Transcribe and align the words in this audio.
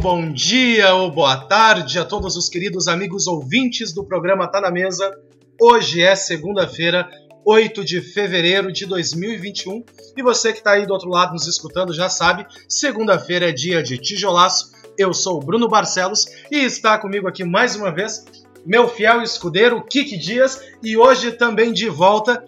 bom 0.00 0.32
dia 0.32 0.94
ou 0.94 1.10
boa 1.10 1.36
tarde 1.36 1.98
a 1.98 2.06
todos 2.06 2.34
os 2.34 2.48
queridos 2.48 2.88
amigos 2.88 3.26
ouvintes 3.26 3.92
do 3.92 4.02
programa 4.02 4.48
Tá 4.48 4.58
na 4.58 4.70
Mesa. 4.70 5.14
Hoje 5.60 6.02
é 6.02 6.16
segunda-feira, 6.16 7.06
8 7.44 7.84
de 7.84 8.00
fevereiro 8.00 8.72
de 8.72 8.86
2021 8.86 9.84
e 10.16 10.22
você 10.22 10.52
que 10.52 10.58
está 10.60 10.70
aí 10.70 10.86
do 10.86 10.94
outro 10.94 11.10
lado 11.10 11.34
nos 11.34 11.46
escutando 11.46 11.92
já 11.92 12.08
sabe, 12.08 12.46
segunda-feira 12.66 13.50
é 13.50 13.52
dia 13.52 13.82
de 13.82 13.98
tijolaço. 13.98 14.72
Eu 14.96 15.12
sou 15.12 15.36
o 15.36 15.44
Bruno 15.44 15.68
Barcelos 15.68 16.24
e 16.50 16.56
está 16.56 16.96
comigo 16.96 17.28
aqui 17.28 17.44
mais 17.44 17.76
uma 17.76 17.92
vez 17.92 18.24
meu 18.64 18.88
fiel 18.88 19.20
escudeiro 19.20 19.84
Kiki 19.84 20.16
Dias 20.16 20.62
e 20.82 20.96
hoje 20.96 21.32
também 21.32 21.74
de 21.74 21.90
volta 21.90 22.42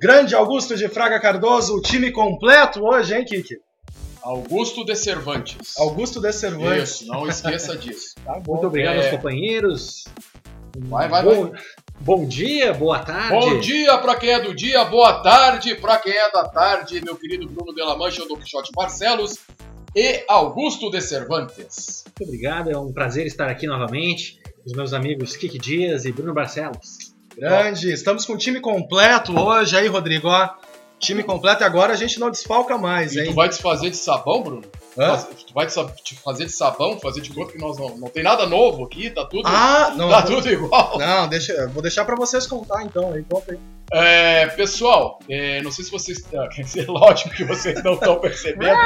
grande 0.00 0.34
Augusto 0.34 0.74
de 0.74 0.88
Fraga 0.88 1.20
Cardoso, 1.20 1.76
o 1.76 1.82
time 1.82 2.10
completo 2.10 2.82
hoje, 2.82 3.14
hein, 3.14 3.26
Kiki? 3.26 3.56
Augusto 4.24 4.84
de 4.84 4.96
Cervantes. 4.96 5.76
Augusto 5.78 6.20
de 6.20 6.32
Cervantes. 6.32 7.00
Isso, 7.02 7.06
não 7.06 7.28
esqueça 7.28 7.76
disso. 7.76 8.14
Tá 8.24 8.40
Muito 8.46 8.66
obrigado 8.66 8.96
É. 8.96 8.98
aos 9.02 9.10
companheiros. 9.10 10.04
Vai, 10.78 11.08
vai, 11.08 11.22
bom, 11.22 11.50
vai. 11.50 11.60
bom 12.00 12.26
dia, 12.26 12.72
boa 12.72 12.98
tarde. 13.00 13.28
Bom 13.28 13.60
dia 13.60 13.98
para 13.98 14.16
quem 14.16 14.30
é 14.30 14.40
do 14.40 14.54
dia, 14.54 14.82
boa 14.86 15.22
tarde 15.22 15.74
para 15.74 15.98
quem 15.98 16.12
é 16.12 16.32
da 16.32 16.48
tarde, 16.48 17.02
meu 17.04 17.14
querido 17.16 17.46
Bruno 17.46 17.74
de 17.74 17.82
la 17.82 17.96
Mancha, 17.96 18.26
do 18.26 18.36
Quixote 18.36 18.72
Barcelos 18.74 19.38
e 19.94 20.24
Augusto 20.26 20.90
de 20.90 21.00
Cervantes. 21.02 22.02
Muito 22.06 22.28
obrigado, 22.28 22.70
é 22.70 22.78
um 22.78 22.92
prazer 22.92 23.26
estar 23.26 23.48
aqui 23.48 23.66
novamente. 23.66 24.40
Os 24.64 24.72
meus 24.72 24.94
amigos 24.94 25.36
Kiki 25.36 25.58
Dias 25.58 26.06
e 26.06 26.12
Bruno 26.12 26.32
Barcelos. 26.32 27.12
Grande, 27.36 27.92
estamos 27.92 28.24
com 28.24 28.32
o 28.32 28.38
time 28.38 28.58
completo 28.58 29.38
hoje 29.38 29.76
aí, 29.76 29.86
Rodrigo. 29.86 30.28
Ó, 30.28 30.48
time 31.04 31.22
completo 31.22 31.62
e 31.62 31.66
agora 31.66 31.92
a 31.92 31.96
gente 31.96 32.18
não 32.18 32.30
desfalca 32.30 32.76
mais, 32.78 33.14
E 33.14 33.20
hein? 33.20 33.26
tu 33.26 33.34
vai 33.34 33.48
desfazer 33.48 33.90
de 33.90 33.96
sabão, 33.96 34.42
Bruno? 34.42 34.62
Hã? 34.96 35.16
Tu 35.46 35.52
vai 35.52 35.66
te 35.66 36.14
fazer 36.16 36.44
de 36.46 36.52
sabão, 36.52 36.98
fazer 37.00 37.20
de 37.20 37.30
conta 37.34 37.52
que 37.52 37.58
nós 37.58 37.76
não, 37.78 37.96
não 37.96 38.08
tem 38.08 38.22
nada 38.22 38.46
novo 38.46 38.84
aqui, 38.84 39.10
tá 39.10 39.24
tudo, 39.24 39.46
Ah, 39.48 39.92
não. 39.96 40.08
tá 40.08 40.22
tudo 40.22 40.48
igual. 40.48 40.98
Não, 40.98 41.26
deixa, 41.28 41.66
vou 41.68 41.82
deixar 41.82 42.04
pra 42.04 42.14
vocês 42.14 42.46
contar 42.46 42.82
então. 42.84 43.12
Aí, 43.12 43.24
conta 43.28 43.52
aí. 43.52 43.58
É, 43.92 44.46
pessoal, 44.48 45.18
é, 45.28 45.60
não 45.62 45.70
sei 45.70 45.84
se 45.84 45.90
vocês. 45.90 46.22
Quer 46.54 46.62
dizer, 46.62 46.88
lógico 46.88 47.30
que 47.30 47.44
vocês 47.44 47.82
não 47.82 47.94
estão 47.94 48.18
percebendo, 48.20 48.78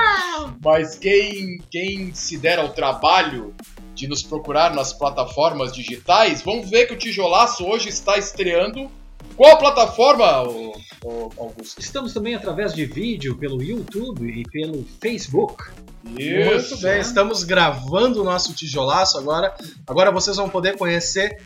mas 0.63 0.97
quem, 0.99 1.59
quem 1.71 2.13
se 2.15 2.39
der 2.39 2.59
ao 2.59 2.71
trabalho 2.71 3.55
de 3.95 4.07
nos 4.09 4.23
procurar 4.23 4.75
nas 4.75 4.93
plataformas 4.93 5.73
digitais, 5.73 6.41
vão 6.43 6.63
ver 6.63 6.87
que 6.87 6.95
o 6.95 6.97
Tijolaço 6.97 7.67
hoje 7.67 7.89
está 7.89 8.17
estreando. 8.17 8.91
Qual 9.39 9.57
plataforma, 9.57 10.27
Augusto? 10.27 11.79
Estamos 11.79 12.13
também 12.13 12.35
através 12.35 12.75
de 12.75 12.85
vídeo 12.85 13.39
pelo 13.39 13.63
YouTube 13.63 14.29
e 14.29 14.43
pelo 14.43 14.85
Facebook. 15.01 15.63
Muito 16.03 16.77
bem, 16.81 16.99
estamos 16.99 17.45
gravando 17.45 18.21
o 18.21 18.25
nosso 18.25 18.53
tijolaço 18.53 19.17
agora. 19.17 19.55
Agora 19.87 20.11
vocês 20.11 20.37
vão 20.37 20.49
poder 20.49 20.77
conhecer 20.77 21.41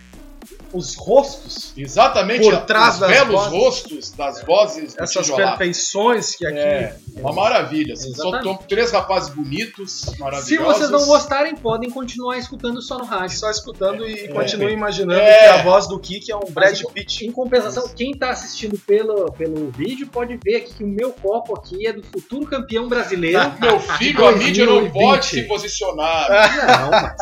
os 0.72 0.94
rostos, 0.96 1.72
Exatamente 1.76 2.42
Por 2.42 2.56
trás 2.62 2.94
os 2.94 3.00
das 3.00 3.10
belos 3.10 3.34
vozes. 3.34 3.52
rostos 3.52 4.10
das 4.12 4.42
vozes 4.42 4.94
do 4.94 5.02
essas 5.02 5.26
Tijolaço. 5.26 5.58
perfeições 5.58 6.34
que 6.36 6.46
aqui. 6.46 6.58
É, 6.58 6.96
uma 7.16 7.32
maravilha. 7.32 7.94
Assim, 7.94 8.12
só 8.14 8.28
Exatamente. 8.28 8.58
tão 8.58 8.66
três 8.68 8.90
rapazes 8.92 9.28
bonitos, 9.30 10.04
maravilhosos. 10.18 10.48
Se 10.48 10.58
vocês 10.58 10.90
não 10.90 11.04
gostarem, 11.06 11.54
podem 11.54 11.90
continuar 11.90 12.38
escutando 12.38 12.80
só 12.82 12.98
no 12.98 13.04
rádio. 13.04 13.36
Só 13.38 13.50
escutando 13.50 14.06
e 14.06 14.24
É. 14.24 14.28
continuem 14.28 14.74
imaginando 14.74 15.20
É. 15.20 15.38
que 15.38 15.44
a 15.60 15.62
voz 15.62 15.86
do 15.86 15.98
Kiki 15.98 16.30
é 16.32 16.36
um 16.36 16.50
Brad 16.50 16.80
Pitt. 16.92 17.26
Em 17.26 17.32
compensação, 17.32 17.88
quem 17.94 18.10
está 18.12 18.30
assistindo 18.30 18.78
pelo, 18.78 19.30
pelo 19.32 19.70
vídeo 19.70 20.06
pode 20.08 20.38
ver 20.42 20.56
aqui 20.56 20.74
que 20.74 20.84
o 20.84 20.88
meu 20.88 21.12
copo 21.12 21.54
aqui 21.56 21.86
é 21.86 21.92
do 21.92 22.02
futuro 22.02 22.46
campeão 22.46 22.88
brasileiro. 22.88 23.52
Meu 23.60 23.78
filho, 23.78 24.26
a 24.26 24.32
mídia 24.32 24.66
não 24.66 24.80
2020. 24.80 25.02
pode 25.02 25.26
se 25.26 25.42
posicionar. 25.42 26.28
Não, 26.82 26.90
mas 26.90 27.14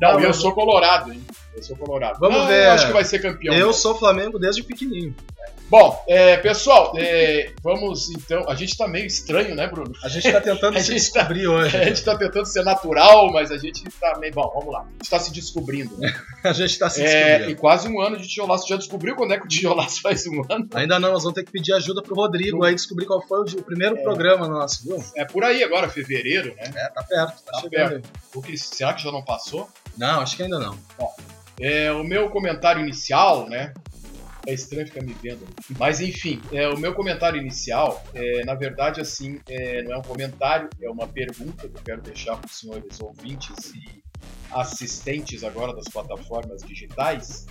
Não, 0.00 0.12
Não, 0.14 0.20
eu 0.20 0.28
mas- 0.28 0.36
sou 0.36 0.52
colorado, 0.52 1.12
hein? 1.12 1.22
Eu 1.54 1.62
sou 1.62 1.76
colorado. 1.76 2.18
Vamos 2.18 2.38
Não, 2.38 2.46
ver. 2.46 2.66
Eu 2.66 2.70
acho 2.72 2.86
que 2.86 2.92
vai 2.92 3.04
ser 3.04 3.18
campeão. 3.20 3.54
Eu 3.54 3.72
sou 3.72 3.94
Flamengo 3.98 4.38
desde 4.38 4.62
pequenininho. 4.62 5.14
Bom, 5.68 6.04
é, 6.06 6.36
pessoal, 6.36 6.92
é, 6.98 7.50
vamos 7.62 8.10
então. 8.10 8.44
A 8.46 8.54
gente 8.54 8.76
tá 8.76 8.86
meio 8.86 9.06
estranho, 9.06 9.54
né, 9.54 9.66
Bruno? 9.66 9.94
A 10.04 10.08
gente 10.08 10.30
tá 10.30 10.38
tentando 10.38 10.76
se 10.80 10.88
tá- 10.88 10.92
descobrir 11.22 11.46
hoje. 11.46 11.74
A 11.74 11.84
gente 11.84 12.04
tá 12.04 12.14
tentando 12.18 12.44
ser 12.44 12.62
natural, 12.62 13.32
mas 13.32 13.50
a 13.50 13.56
gente 13.56 13.82
tá 13.98 14.18
meio. 14.18 14.34
Bom, 14.34 14.50
vamos 14.54 14.70
lá. 14.70 14.80
A 14.80 14.84
gente 15.02 15.08
tá 15.08 15.18
se 15.18 15.32
descobrindo. 15.32 15.96
Né? 15.98 16.14
A 16.44 16.52
gente 16.52 16.78
tá 16.78 16.90
se 16.90 17.00
É, 17.02 17.06
descobrindo. 17.38 17.50
e 17.52 17.54
quase 17.54 17.88
um 17.88 18.00
ano 18.02 18.18
de 18.18 18.28
tijolaço. 18.28 18.68
Já 18.68 18.76
descobriu 18.76 19.14
quando 19.16 19.32
é 19.32 19.38
que 19.38 19.46
o 19.46 19.48
tijolaço 19.48 20.02
faz 20.02 20.26
um 20.26 20.42
ano? 20.50 20.68
Ainda 20.74 20.98
não, 20.98 21.12
nós 21.12 21.22
vamos 21.22 21.34
ter 21.36 21.44
que 21.44 21.52
pedir 21.52 21.72
ajuda 21.72 22.02
pro 22.02 22.14
Rodrigo 22.14 22.64
aí 22.64 22.74
descobrir 22.74 23.06
qual 23.06 23.22
foi 23.26 23.40
o, 23.40 23.62
primeiro 23.62 23.96
programa 24.02 24.46
nosso, 24.48 24.82
viu? 24.84 25.02
É 25.16 25.24
por 25.24 25.42
aí 25.44 25.62
agora, 25.64 25.88
fevereiro, 25.88 26.54
né? 26.56 26.70
É, 26.74 26.88
tá 26.88 27.02
perto, 27.02 27.42
tá, 27.44 27.52
Tá 27.52 27.60
chegando 27.60 27.94
aí. 27.96 28.02
O 28.34 28.42
que, 28.42 28.58
será 28.58 28.92
que 28.92 29.02
já 29.02 29.10
não 29.12 29.24
passou? 29.24 29.68
Não, 29.96 30.20
acho 30.20 30.36
que 30.36 30.42
ainda 30.42 30.58
não. 30.58 30.76
É, 31.60 31.92
o 31.92 32.02
meu 32.02 32.30
comentário 32.30 32.82
inicial, 32.82 33.48
né? 33.48 33.72
É 34.46 34.52
estranho 34.52 34.86
ficar 34.86 35.02
me 35.02 35.14
vendo. 35.22 35.46
Mas 35.78 36.00
enfim, 36.00 36.40
é, 36.52 36.68
o 36.68 36.76
meu 36.76 36.94
comentário 36.94 37.40
inicial, 37.40 38.02
é, 38.12 38.44
na 38.44 38.54
verdade, 38.54 39.00
assim, 39.00 39.40
é, 39.48 39.82
não 39.82 39.92
é 39.92 39.98
um 39.98 40.02
comentário, 40.02 40.68
é 40.80 40.90
uma 40.90 41.06
pergunta 41.06 41.68
que 41.68 41.76
eu 41.76 41.82
quero 41.84 42.02
deixar 42.02 42.36
para 42.36 42.48
os 42.48 42.58
senhores 42.58 43.00
ouvintes 43.00 43.72
e 43.72 44.02
assistentes 44.50 45.44
agora 45.44 45.72
das 45.72 45.86
plataformas 45.86 46.62
digitais. 46.62 47.46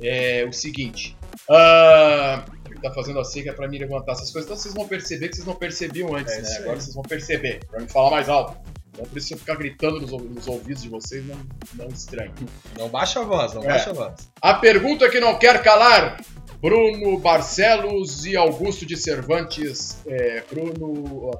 É 0.00 0.44
o 0.48 0.52
seguinte. 0.52 1.16
ah, 1.50 2.44
ele 2.68 2.78
tá 2.80 2.92
fazendo 2.92 3.18
assim 3.18 3.42
que 3.42 3.48
é 3.48 3.52
para 3.52 3.66
mim 3.66 3.78
levantar 3.78 4.12
essas 4.12 4.30
coisas, 4.30 4.48
então 4.48 4.56
vocês 4.56 4.74
vão 4.74 4.86
perceber 4.86 5.28
que 5.28 5.36
vocês 5.36 5.46
não 5.46 5.54
percebiam 5.54 6.14
antes, 6.14 6.34
É 6.34 6.42
né? 6.42 6.56
Agora 6.58 6.80
vocês 6.80 6.94
vão 6.94 7.02
perceber, 7.02 7.64
para 7.66 7.80
me 7.80 7.88
falar 7.88 8.10
mais 8.10 8.28
alto. 8.28 8.56
Então 8.96 9.04
por 9.06 9.18
isso 9.18 9.34
eu 9.34 9.38
ficar 9.38 9.56
gritando 9.56 10.00
nos, 10.00 10.10
nos 10.10 10.48
ouvidos 10.48 10.82
de 10.82 10.88
vocês, 10.88 11.22
não, 11.26 11.36
não 11.74 11.88
estranhe. 11.88 12.32
Não 12.78 12.88
baixa 12.88 13.20
a 13.20 13.24
voz, 13.24 13.52
não 13.52 13.62
É. 13.62 13.66
baixa 13.66 13.90
a 13.90 13.92
voz. 13.92 14.14
A 14.40 14.54
pergunta 14.54 15.08
que 15.10 15.20
não 15.20 15.38
quer 15.38 15.62
calar. 15.62 16.16
Bruno 16.58 17.18
Barcelos 17.18 18.24
e 18.24 18.34
Augusto 18.34 18.86
de 18.86 18.96
Cervantes. 18.96 19.98
É, 20.06 20.42
Bruno. 20.50 21.30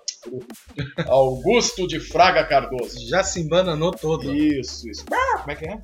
Augusto 1.07 1.87
de 1.87 1.99
Fraga 1.99 2.45
Cardoso. 2.45 2.99
Já 3.09 3.25
se 3.25 3.41
embananou 3.41 3.93
todo. 3.93 4.35
Isso, 4.35 4.89
isso. 4.89 5.05
Como 5.07 5.51
é 5.51 5.55
que 5.55 5.67
é? 5.67 5.79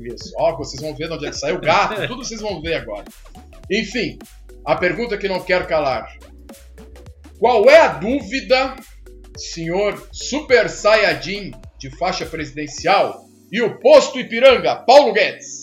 Isso. 0.00 0.32
Ó, 0.36 0.56
vocês 0.56 0.82
vão 0.82 0.94
ver 0.94 1.06
de 1.06 1.14
onde 1.14 1.26
é 1.26 1.30
que 1.30 1.36
saiu 1.36 1.56
o 1.56 1.60
gato, 1.60 1.94
tudo 2.08 2.24
vocês 2.24 2.40
vão 2.40 2.60
ver 2.60 2.74
agora. 2.74 3.04
Enfim, 3.70 4.18
a 4.64 4.74
pergunta 4.74 5.16
que 5.16 5.28
não 5.28 5.40
quer 5.40 5.66
calar. 5.68 6.12
Qual 7.38 7.70
é 7.70 7.80
a 7.80 7.88
dúvida, 7.88 8.74
senhor 9.38 10.08
Super 10.12 10.68
Saiyajin 10.68 11.52
de 11.78 11.90
faixa 11.96 12.26
presidencial 12.26 13.24
e 13.50 13.62
o 13.62 13.78
posto 13.78 14.18
Ipiranga, 14.18 14.76
Paulo 14.76 15.12
Guedes? 15.12 15.62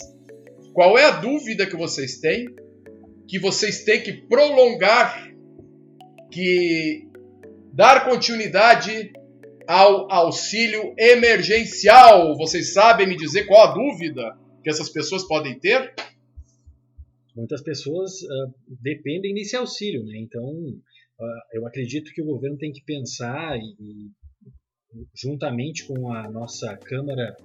Qual 0.73 0.97
é 0.97 1.05
a 1.05 1.19
dúvida 1.19 1.65
que 1.65 1.75
vocês 1.75 2.19
têm 2.19 2.47
que 3.27 3.39
vocês 3.39 3.83
têm 3.83 4.03
que 4.03 4.13
prolongar, 4.13 5.31
que 6.31 7.07
dar 7.73 8.05
continuidade 8.05 9.11
ao 9.67 10.11
auxílio 10.11 10.93
emergencial? 10.97 12.37
Vocês 12.37 12.73
sabem 12.73 13.07
me 13.07 13.15
dizer 13.15 13.45
qual 13.45 13.69
a 13.69 13.73
dúvida 13.73 14.37
que 14.63 14.69
essas 14.69 14.89
pessoas 14.89 15.23
podem 15.23 15.59
ter? 15.59 15.93
muitas 17.35 17.61
pessoas 17.61 18.23
ah, 18.23 18.51
dependem 18.81 19.33
desse 19.33 19.55
auxílio, 19.55 20.03
né? 20.05 20.17
Então, 20.19 20.41
eu 21.53 21.65
acredito 21.65 22.11
que 22.13 22.21
o 22.21 22.25
governo 22.25 22.57
tem 22.57 22.71
que 22.71 22.83
pensar 22.83 23.57
e, 23.57 24.11
juntamente 25.15 25.85
com 25.85 26.11
a 26.11 26.29
nossa 26.29 26.75
Câmara 26.77 27.35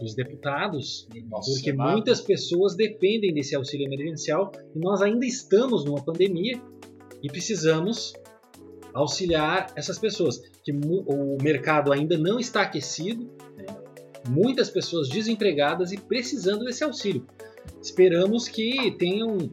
dos 0.00 0.14
Deputados, 0.14 1.08
Nosso 1.28 1.54
porque 1.54 1.70
Senado. 1.70 1.92
muitas 1.92 2.20
pessoas 2.20 2.76
dependem 2.76 3.32
desse 3.32 3.56
auxílio 3.56 3.86
emergencial 3.86 4.52
e 4.74 4.78
nós 4.78 5.00
ainda 5.00 5.24
estamos 5.24 5.84
numa 5.84 6.04
pandemia 6.04 6.60
e 7.22 7.28
precisamos 7.28 8.12
auxiliar 8.92 9.72
essas 9.74 9.98
pessoas. 9.98 10.38
Que 10.62 10.72
o 10.72 11.38
mercado 11.42 11.92
ainda 11.92 12.18
não 12.18 12.38
está 12.38 12.62
aquecido, 12.62 13.24
né? 13.56 13.66
muitas 14.28 14.68
pessoas 14.68 15.08
desempregadas 15.08 15.92
e 15.92 15.96
precisando 15.96 16.64
desse 16.64 16.84
auxílio. 16.84 17.26
Esperamos 17.80 18.48
que 18.48 18.90
tenham 18.98 19.50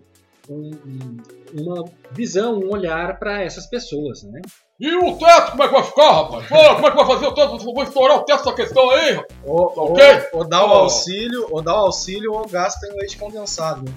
um- 0.50 0.72
um- 0.86 1.18
uma 1.62 1.86
visão, 2.12 2.60
um 2.60 2.72
olhar 2.72 3.18
para 3.20 3.42
essas 3.44 3.66
pessoas, 3.68 4.24
né? 4.24 4.42
E 4.80 4.94
o 4.96 5.16
teto, 5.18 5.52
como 5.52 5.64
é 5.64 5.68
que 5.68 5.74
vai 5.74 5.84
ficar, 5.84 6.12
rapaz? 6.12 6.46
Fala, 6.48 6.76
como 6.76 6.88
é 6.88 6.92
que 6.92 6.98
vai 6.98 7.06
fazer 7.08 7.26
o 7.28 7.32
teto? 7.34 7.58
Vou 7.60 7.84
estourar 7.84 8.18
o 8.18 8.24
teto 8.24 8.42
essa 8.42 8.54
questão 8.54 8.90
aí, 8.90 9.12
rapaz. 9.14 9.40
Ou, 9.46 9.70
Tá 9.70 9.82
ou- 9.82 9.92
ok? 9.92 10.04
ou 10.34 10.48
dá 10.48 10.66
o 10.66 10.70
Ó. 10.70 10.74
auxílio, 10.80 11.48
ou 11.52 11.62
dá 11.62 11.74
o 11.74 11.86
auxílio 11.86 12.34
ou 12.34 12.48
gasta 12.48 12.88
em 12.88 12.98
leite 12.98 13.18
condensado. 13.18 13.84
né? 13.84 13.92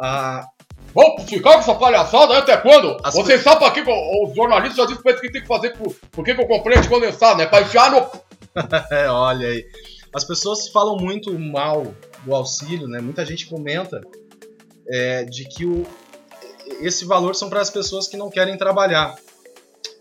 Ah, 0.00 0.46
Vamos 0.94 1.24
ficar 1.28 1.54
com 1.54 1.58
essa 1.58 1.74
palhaçada 1.74 2.38
até 2.38 2.56
quando? 2.56 2.96
As 3.02 3.14
Vocês 3.16 3.42
sabem 3.42 3.58
pra 3.58 3.70
que 3.72 3.80
o- 3.80 4.28
os 4.28 4.34
jornalistas 4.36 4.76
já 4.76 4.84
dizem 4.86 5.02
pra 5.02 5.10
eles 5.10 5.20
que 5.22 5.32
tem 5.32 5.42
que 5.42 5.48
fazer 5.48 5.70
por, 5.76 5.92
por 6.12 6.24
que 6.24 6.32
que 6.36 6.40
eu 6.40 6.46
comprei 6.46 6.76
leite 6.76 6.88
condensado, 6.88 7.36
né? 7.38 7.46
Pra 7.46 7.62
enfiar 7.62 7.90
no... 7.90 8.06
É, 8.92 9.08
olha 9.10 9.48
aí. 9.48 9.64
As 10.14 10.22
pessoas 10.24 10.68
falam 10.68 10.96
muito 10.96 11.36
mal 11.36 11.82
do 12.24 12.32
auxílio, 12.32 12.86
né? 12.86 13.00
Muita 13.00 13.26
gente 13.26 13.46
comenta 13.48 14.00
é, 14.88 15.24
de 15.24 15.44
que 15.44 15.64
o, 15.64 15.86
esse 16.80 17.04
valor 17.04 17.34
são 17.34 17.48
para 17.48 17.60
as 17.60 17.70
pessoas 17.70 18.08
que 18.08 18.16
não 18.16 18.30
querem 18.30 18.56
trabalhar. 18.56 19.16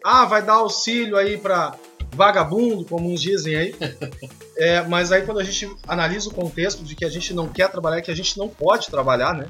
Ah, 0.04 0.26
vai 0.26 0.42
dar 0.42 0.56
auxílio 0.56 1.18
aí 1.18 1.38
para 1.38 1.76
vagabundo, 2.14 2.86
como 2.86 3.12
uns 3.12 3.22
dizem 3.22 3.56
aí. 3.56 3.76
É, 4.56 4.84
mas 4.84 5.12
aí 5.12 5.24
quando 5.24 5.40
a 5.40 5.44
gente 5.44 5.68
analisa 5.88 6.30
o 6.30 6.34
contexto 6.34 6.84
de 6.84 6.96
que 6.96 7.04
a 7.04 7.10
gente 7.10 7.34
não 7.34 7.50
quer 7.50 7.72
trabalhar, 7.72 8.04
que 8.04 8.12
a 8.12 8.16
gente 8.16 8.38
não 8.38 8.48
pode 8.48 8.88
trabalhar, 8.88 9.34
né? 9.34 9.50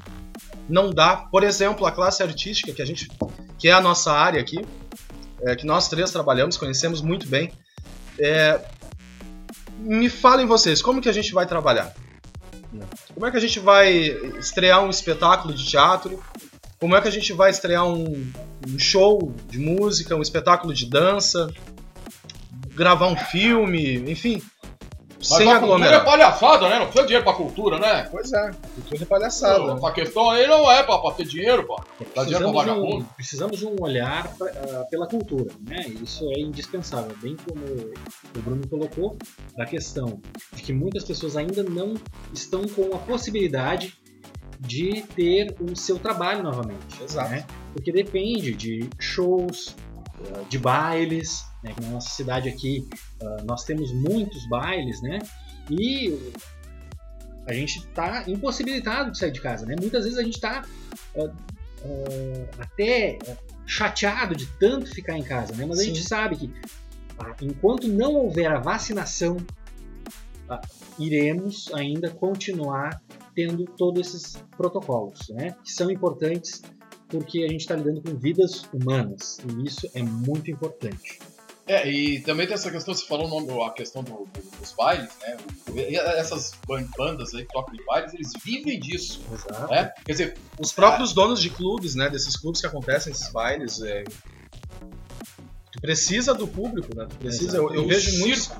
Não 0.66 0.90
dá. 0.90 1.14
Por 1.14 1.44
exemplo, 1.44 1.84
a 1.84 1.92
classe 1.92 2.22
artística, 2.22 2.72
que 2.72 2.80
a 2.80 2.86
gente, 2.86 3.06
que 3.58 3.68
é 3.68 3.72
a 3.72 3.82
nossa 3.82 4.10
área 4.10 4.40
aqui, 4.40 4.64
é, 5.42 5.54
que 5.54 5.66
nós 5.66 5.88
três 5.88 6.10
trabalhamos, 6.10 6.56
conhecemos 6.56 7.02
muito 7.02 7.28
bem. 7.28 7.52
É, 8.18 8.58
me 9.78 10.08
falem 10.08 10.46
vocês, 10.46 10.80
como 10.80 11.02
que 11.02 11.08
a 11.08 11.12
gente 11.12 11.34
vai 11.34 11.46
trabalhar? 11.46 11.94
Como 13.14 13.26
é 13.26 13.30
que 13.30 13.36
a 13.36 13.40
gente 13.40 13.60
vai 13.60 13.90
estrear 14.38 14.82
um 14.82 14.90
espetáculo 14.90 15.54
de 15.54 15.64
teatro? 15.64 16.22
Como 16.80 16.96
é 16.96 17.00
que 17.00 17.06
a 17.06 17.12
gente 17.12 17.32
vai 17.32 17.50
estrear 17.50 17.86
um, 17.86 18.30
um 18.68 18.78
show 18.78 19.32
de 19.48 19.58
música, 19.58 20.16
um 20.16 20.20
espetáculo 20.20 20.74
de 20.74 20.86
dança? 20.86 21.48
Gravar 22.74 23.06
um 23.06 23.16
filme, 23.16 24.10
enfim. 24.10 24.42
Mas 25.30 25.38
sem 25.38 25.50
a 25.50 25.58
cultura 25.58 25.84
é 25.84 25.94
aglomerar. 25.94 26.04
palhaçada, 26.04 26.68
né? 26.68 26.76
Não 26.78 26.84
precisa 26.86 27.04
dinheiro 27.06 27.24
pra 27.24 27.32
cultura, 27.34 27.78
né? 27.78 28.08
Pois 28.10 28.32
é, 28.32 28.50
cultura 28.74 29.02
é 29.02 29.06
palhaçada. 29.06 29.86
A 29.86 29.92
questão 29.92 30.30
aí 30.30 30.46
não 30.46 30.70
é 30.70 30.82
pra, 30.82 30.98
pra 30.98 31.10
ter 31.12 31.26
dinheiro, 31.26 31.66
pô. 31.66 31.76
Dá 32.14 32.24
dinheiro 32.24 32.52
pra 32.52 32.52
Precisamos 32.52 32.64
de, 32.64 32.70
um, 32.70 32.74
vagabundo. 32.74 33.08
precisamos 33.16 33.58
de 33.58 33.66
um 33.66 33.76
olhar 33.80 34.28
pra- 34.36 34.50
ah, 34.50 34.84
pela 34.90 35.06
cultura, 35.06 35.50
né? 35.66 35.86
Isso 36.02 36.24
é 36.36 36.40
indispensável, 36.40 37.16
bem 37.22 37.36
como 37.48 37.64
o 37.64 38.40
Bruno 38.42 38.66
colocou, 38.68 39.16
da 39.56 39.64
questão 39.64 40.20
de 40.52 40.62
que 40.62 40.72
muitas 40.72 41.04
pessoas 41.04 41.36
ainda 41.36 41.62
não 41.62 41.94
estão 42.32 42.62
com 42.68 42.94
a 42.94 42.98
possibilidade 42.98 43.94
de 44.60 45.02
ter 45.14 45.54
o 45.60 45.74
seu 45.76 45.98
trabalho 45.98 46.42
novamente. 46.42 47.02
Exato. 47.02 47.30
né? 47.30 47.44
Porque 47.72 47.90
depende 47.92 48.54
de 48.54 48.88
shows, 48.98 49.74
ah, 50.20 50.44
de 50.48 50.58
bailes, 50.58 51.44
né? 51.62 51.74
Na 51.82 51.88
nossa 51.88 52.10
cidade 52.10 52.48
aqui 52.48 52.88
ah, 53.22 53.42
nós 53.44 53.64
temos 53.64 53.92
muitos 53.92 54.46
bailes, 54.48 55.00
né? 55.02 55.18
E 55.70 56.32
a 57.46 57.52
gente 57.52 57.78
está 57.78 58.24
impossibilitado 58.26 59.10
de 59.10 59.18
sair 59.18 59.32
de 59.32 59.40
casa, 59.40 59.66
né? 59.66 59.74
Muitas 59.78 60.04
vezes 60.04 60.18
a 60.18 60.22
gente 60.22 60.34
está 60.34 60.64
até 62.58 63.18
ah, 63.28 63.36
chateado 63.66 64.34
de 64.34 64.46
tanto 64.58 64.90
ficar 64.94 65.18
em 65.18 65.22
casa, 65.22 65.54
né? 65.54 65.64
Mas 65.66 65.78
a 65.78 65.82
Sim. 65.82 65.94
gente 65.94 66.02
sabe 66.06 66.36
que 66.36 66.54
ah, 67.18 67.34
enquanto 67.40 67.88
não 67.88 68.14
houver 68.14 68.50
a 68.50 68.58
vacinação, 68.58 69.36
ah, 70.48 70.60
iremos 70.98 71.70
ainda 71.74 72.10
continuar 72.10 73.02
tendo 73.34 73.64
todos 73.64 74.14
esses 74.14 74.36
protocolos, 74.56 75.28
né? 75.30 75.56
Que 75.64 75.72
são 75.72 75.90
importantes 75.90 76.62
porque 77.18 77.38
a 77.44 77.48
gente 77.48 77.60
está 77.60 77.76
lidando 77.76 78.00
com 78.02 78.16
vidas 78.16 78.64
humanas 78.72 79.38
e 79.48 79.66
isso 79.66 79.88
é 79.94 80.02
muito 80.02 80.50
importante. 80.50 81.18
É, 81.66 81.88
e 81.90 82.20
também 82.20 82.46
tem 82.46 82.54
essa 82.54 82.70
questão, 82.70 82.92
você 82.94 83.06
falou 83.06 83.26
nome, 83.26 83.50
a 83.62 83.70
questão 83.70 84.02
do- 84.04 84.10
do- 84.26 84.58
dos 84.60 84.72
bailes, 84.72 85.08
né? 85.22 85.36
Essas 86.18 86.52
ban- 86.68 86.86
bandas 86.98 87.34
aí 87.34 87.46
que 87.46 87.52
tocam 87.54 87.74
em 87.74 87.82
bailes, 87.86 88.12
eles 88.12 88.32
vivem 88.44 88.78
disso, 88.78 89.22
Exato. 89.32 89.72
né? 89.72 89.90
Quer 90.04 90.12
dizer, 90.12 90.36
Os 90.60 90.72
próprios 90.72 91.14
donos 91.14 91.40
de 91.40 91.48
clubes, 91.48 91.94
né? 91.94 92.10
Desses 92.10 92.36
clubes 92.36 92.60
que 92.60 92.66
acontecem 92.66 93.12
esses 93.12 93.32
bailes, 93.32 93.80
é... 93.80 94.04
tu 95.72 95.80
precisa 95.80 96.34
do 96.34 96.46
público, 96.46 96.94
né? 96.94 97.06
Tu 97.08 97.16
precisa. 97.16 97.56
Eu, 97.56 97.72
eu 97.72 97.84
o 97.84 97.88
vejo 97.88 98.18
muito. 98.18 98.50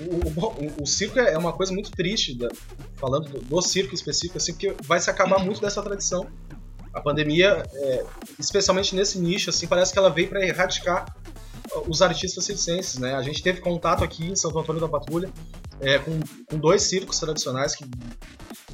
O, 0.00 0.40
o- 0.80 0.82
o 0.84 0.86
circo 0.86 1.18
é 1.18 1.36
uma 1.36 1.52
coisa 1.52 1.72
muito 1.74 1.90
triste, 1.90 2.34
da- 2.38 2.48
falando 2.96 3.28
do, 3.28 3.40
do 3.40 3.60
circo 3.60 3.94
específico, 3.94 4.38
assim, 4.38 4.52
porque 4.52 4.74
vai 4.84 4.98
se 5.00 5.10
acabar 5.10 5.38
muito 5.44 5.60
dessa 5.60 5.82
tradição. 5.82 6.26
A 6.98 7.00
pandemia, 7.00 7.64
é, 7.72 8.04
especialmente 8.38 8.94
nesse 8.94 9.18
nicho, 9.18 9.50
assim, 9.50 9.66
parece 9.66 9.92
que 9.92 9.98
ela 9.98 10.10
veio 10.10 10.28
para 10.28 10.44
erradicar 10.44 11.06
os 11.86 12.02
artistas 12.02 12.44
circenses, 12.44 12.98
né? 12.98 13.14
A 13.14 13.22
gente 13.22 13.42
teve 13.42 13.60
contato 13.60 14.02
aqui 14.02 14.26
em 14.26 14.34
Santo 14.36 14.58
Antônio 14.58 14.80
da 14.80 14.88
Patrulha 14.88 15.30
é, 15.80 15.98
com, 15.98 16.18
com 16.50 16.58
dois 16.58 16.82
circos 16.82 17.18
tradicionais 17.20 17.76
que 17.76 17.84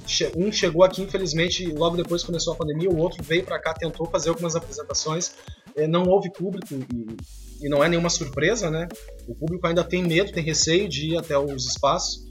che- 0.06 0.32
um 0.36 0.50
chegou 0.52 0.84
aqui, 0.84 1.02
infelizmente, 1.02 1.66
logo 1.66 1.96
depois 1.96 2.22
começou 2.22 2.54
a 2.54 2.56
pandemia, 2.56 2.88
o 2.88 2.96
outro 2.96 3.22
veio 3.22 3.44
para 3.44 3.58
cá, 3.58 3.74
tentou 3.74 4.06
fazer 4.06 4.28
algumas 4.30 4.54
apresentações, 4.56 5.32
é, 5.76 5.86
não 5.86 6.04
houve 6.04 6.30
público 6.32 6.72
e, 6.72 7.66
e 7.66 7.68
não 7.68 7.82
é 7.82 7.88
nenhuma 7.88 8.10
surpresa, 8.10 8.70
né? 8.70 8.88
O 9.26 9.34
público 9.34 9.66
ainda 9.66 9.82
tem 9.84 10.02
medo, 10.02 10.32
tem 10.32 10.42
receio 10.42 10.88
de 10.88 11.10
ir 11.12 11.16
até 11.18 11.36
os 11.36 11.66
espaços, 11.66 12.24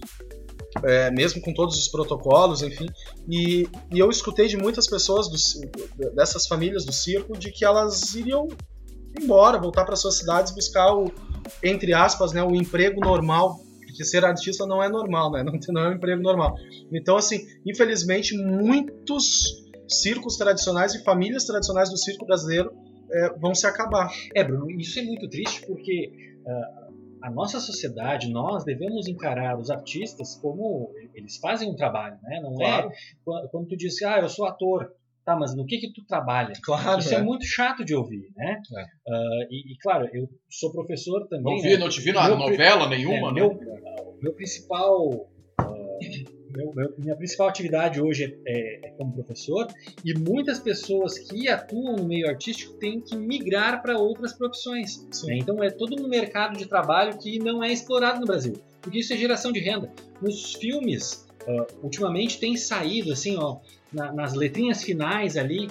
é, 0.84 1.12
mesmo 1.12 1.42
com 1.42 1.54
todos 1.54 1.78
os 1.78 1.88
protocolos, 1.88 2.62
enfim. 2.62 2.88
E, 3.30 3.68
e 3.92 4.00
eu 4.00 4.10
escutei 4.10 4.48
de 4.48 4.58
muitas 4.58 4.88
pessoas 4.88 5.28
do 5.30 6.14
dessas 6.16 6.48
famílias 6.48 6.86
do 6.86 6.92
circo 6.92 7.38
de 7.38 7.52
que 7.52 7.64
elas 7.64 8.16
iriam 8.16 8.48
embora, 9.20 9.60
voltar 9.60 9.86
para 9.86 9.96
suas 9.96 10.18
cidades, 10.18 10.54
buscar 10.54 10.94
o, 10.94 11.12
entre 11.62 11.94
aspas, 11.94 12.34
né, 12.34 12.44
o 12.44 12.56
emprego 12.56 13.00
normal, 13.00 13.60
porque 13.86 14.04
ser 14.04 14.26
artista 14.26 14.66
não 14.66 14.82
é 14.82 14.90
normal, 14.90 15.32
né? 15.32 15.44
Não, 15.46 15.54
não 15.70 15.82
é 15.82 15.90
um 15.90 15.94
emprego 15.94 16.22
normal. 16.22 16.56
Então, 16.92 17.16
assim, 17.16 17.46
infelizmente, 17.66 18.36
muitos 18.36 19.64
circos 19.88 20.36
tradicionais 20.36 20.96
e 20.96 21.04
famílias 21.04 21.46
tradicionais 21.46 21.90
do 21.90 21.98
circo 21.98 22.26
brasileiro 22.26 22.72
é, 23.12 23.30
vão 23.38 23.54
se 23.54 23.68
acabar. 23.68 24.12
É, 24.34 24.44
Bruno, 24.44 24.72
isso 24.72 24.98
é 24.98 25.04
muito 25.04 25.30
triste 25.30 25.64
porque 25.68 26.12
ah, 26.48 26.83
a 27.24 27.32
nossa 27.32 27.60
sociedade, 27.60 28.30
nós 28.30 28.66
devemos 28.66 29.08
encarar 29.08 29.58
os 29.58 29.70
artistas 29.70 30.36
como 30.42 30.92
eles 31.16 31.38
fazem 31.38 31.70
um 31.72 31.76
trabalho, 31.76 32.18
né? 32.22 32.42
Não 32.42 32.54
Claro. 32.54 32.90
é 32.92 33.48
quando, 33.50 33.68
tu 33.68 33.78
diz, 33.78 34.02
ah, 34.04 34.20
eu 34.20 34.28
sou 34.28 34.46
ator, 34.46 34.92
tá, 35.26 35.34
mas 35.36 35.56
no 35.56 35.66
que 35.66 35.78
que 35.78 35.94
tu 35.94 36.06
trabalha? 36.06 36.52
Claro, 36.62 37.00
Isso 37.00 37.14
é. 37.16 37.20
é. 37.20 37.22
muito 37.22 37.46
chato 37.46 37.86
de 37.86 37.96
ouvir, 37.96 38.30
né? 38.36 38.62
É. 38.78 38.82
Ah, 39.10 39.48
e, 39.50 39.74
e, 39.74 39.78
claro, 39.82 40.10
eu 40.14 40.28
sou 40.50 40.72
professor 40.74 41.26
também. 41.30 41.56
não 41.56 41.64
né? 41.64 41.70
vi, 41.70 41.78
não 41.78 41.88
te 41.90 42.02
vi 42.02 42.12
na 42.12 42.28
Meu 42.28 42.38
novela 42.38 42.86
É, 42.86 42.90
nenhuma, 42.90 43.32
né? 43.32 43.40
meu, 43.40 43.58
meu 44.22 44.34
principal. 44.34 45.28
ah, 45.60 45.66
meu- 46.56 46.72
meu- 46.74 46.94
minha 46.98 47.16
principal 47.16 47.48
atividade 47.48 48.02
hoje 48.02 48.38
é, 48.46 48.52
é- 48.52 48.88
é 48.88 48.92
como 48.92 49.14
professor 49.14 49.68
e 50.04 50.14
muitas 50.14 50.60
pessoas 50.60 51.18
que 51.20 51.48
atuam 51.50 51.96
no 51.98 52.06
meio 52.06 52.28
artístico 52.30 52.74
têm 52.74 53.02
que 53.02 53.16
migrar 53.16 53.82
para 53.82 53.98
outras 53.98 54.34
profissões. 54.34 55.06
Né? 55.26 55.38
Então 55.40 55.64
é 55.64 55.70
todo 55.70 56.02
um 56.02 56.08
mercado 56.08 56.58
de 56.58 56.66
trabalho 56.66 57.18
que 57.18 57.40
não 57.40 57.64
é 57.64 57.72
explorado 57.72 58.20
no 58.20 58.26
Brasil, 58.26 58.54
porque 58.82 59.00
isso 59.00 59.14
é 59.14 59.18
geração 59.18 59.52
de 59.52 59.60
renda. 59.60 59.92
Nos 60.22 60.54
filmes, 60.54 61.26
ah, 61.48 61.68
ultimamente 61.82 62.40
tem 62.40 62.56
saído 62.56 63.12
assim, 63.12 63.36
ó, 63.38 63.58
na- 63.92 64.12
nas 64.14 64.34
letrinhas 64.34 64.84
finais 64.84 65.36
ali, 65.38 65.70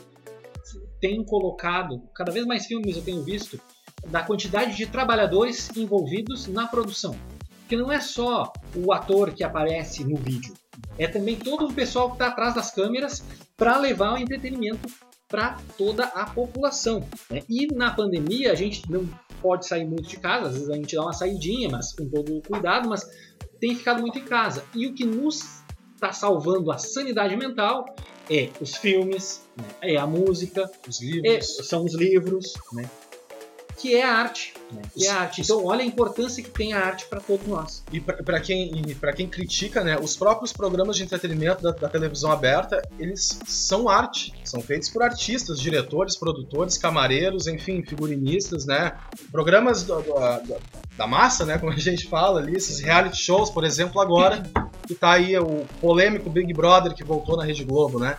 tem 1.01 1.23
colocado 1.25 2.01
cada 2.15 2.31
vez 2.31 2.47
mais 2.47 2.67
filmes 2.67 2.97
eu 2.97 3.03
tenho 3.03 3.23
visto 3.23 3.61
da 4.09 4.23
quantidade 4.23 4.77
de 4.77 4.87
trabalhadores 4.87 5.69
envolvidos 5.77 6.47
na 6.47 6.67
produção. 6.67 7.15
Porque 7.61 7.77
não 7.77 7.91
é 7.91 8.01
só 8.01 8.53
o 8.77 8.93
ator 8.93 9.33
que 9.33 9.43
aparece 9.43 10.05
no 10.05 10.17
vídeo, 10.17 10.55
é 10.99 11.07
também 11.07 11.37
todo 11.37 11.67
o 11.67 11.73
pessoal 11.73 12.09
que 12.09 12.14
está 12.14 12.29
atrás 12.29 12.55
das 12.55 12.71
câmeras 12.71 13.23
para 13.57 13.76
levar 13.79 14.14
o 14.14 14.19
entretenimento 14.19 14.88
para 15.29 15.57
toda 15.79 16.05
a 16.05 16.29
população. 16.29 17.07
né? 17.31 17.43
E 17.49 17.67
na 17.75 17.91
pandemia 17.91 18.52
a 18.52 18.55
gente 18.55 18.91
não 18.91 19.09
pode 19.41 19.67
sair 19.67 19.85
muito 19.87 20.09
de 20.09 20.19
casa, 20.19 20.49
às 20.49 20.55
vezes 20.55 20.71
a 20.71 20.75
gente 20.75 20.95
dá 20.95 21.02
uma 21.02 21.12
saidinha, 21.12 21.69
mas 21.71 21.93
com 21.95 22.09
todo 22.09 22.37
o 22.37 22.43
cuidado, 22.43 22.88
mas 22.88 23.05
tem 23.59 23.75
ficado 23.75 24.00
muito 24.00 24.19
em 24.19 24.25
casa. 24.25 24.64
E 24.75 24.87
o 24.87 24.95
que 24.95 25.05
nos 25.05 25.62
está 25.95 26.12
salvando 26.12 26.71
a 26.71 26.79
sanidade 26.79 27.37
mental 27.37 27.87
é 28.31 28.50
os 28.61 28.76
filmes, 28.76 29.43
né? 29.57 29.64
é 29.83 29.97
a 29.97 30.07
música, 30.07 30.71
Os 30.88 31.00
é, 31.00 31.05
livros. 31.05 31.57
são 31.67 31.85
os 31.85 31.95
livros, 31.95 32.52
né? 32.73 32.88
Que 33.79 33.95
é 33.97 34.05
a 34.05 34.12
arte, 34.14 34.55
né? 34.71 34.83
Que 34.95 35.07
é 35.07 35.11
a 35.11 35.21
arte. 35.21 35.41
Então, 35.41 35.64
olha 35.64 35.83
a 35.83 35.87
importância 35.87 36.43
que 36.43 36.50
tem 36.50 36.73
a 36.73 36.79
arte 36.81 37.07
para 37.07 37.21
todos 37.21 37.47
nós. 37.47 37.83
E 37.93 38.00
para 38.00 38.41
quem, 38.41 38.71
quem 39.17 39.29
critica, 39.29 39.83
né, 39.83 39.99
os 40.00 40.17
próprios 40.17 40.52
programas 40.52 40.97
de 40.97 41.02
entretenimento 41.02 41.62
da, 41.62 41.73
da 41.73 41.88
televisão 41.88 42.31
aberta, 42.31 42.81
eles 42.99 43.38
são 43.47 43.88
arte. 43.88 44.33
São 44.45 44.61
feitos 44.61 44.88
por 44.88 45.02
artistas, 45.02 45.59
diretores, 45.61 46.17
produtores, 46.17 46.79
camareiros, 46.79 47.47
enfim, 47.47 47.83
figurinistas, 47.85 48.64
né? 48.67 48.93
Programas 49.31 49.83
do- 49.83 50.00
do- 50.02 50.14
da, 50.14 50.43
da 50.97 51.07
massa, 51.07 51.45
né, 51.45 51.59
como 51.59 51.73
a 51.73 51.76
gente 51.76 52.07
fala 52.09 52.41
ali, 52.41 52.55
esses 52.57 52.79
reality 52.81 53.17
shows, 53.17 53.50
por 53.50 53.64
exemplo, 53.64 54.00
agora, 54.00 54.43
que 54.87 54.95
tá 54.95 55.12
aí 55.12 55.37
o 55.38 55.64
polêmico 55.81 56.29
Big 56.31 56.52
Brother 56.52 56.95
que 56.95 57.02
voltou 57.05 57.37
na 57.37 57.45
Rede 57.45 57.64
Globo, 57.64 57.99
né? 57.99 58.17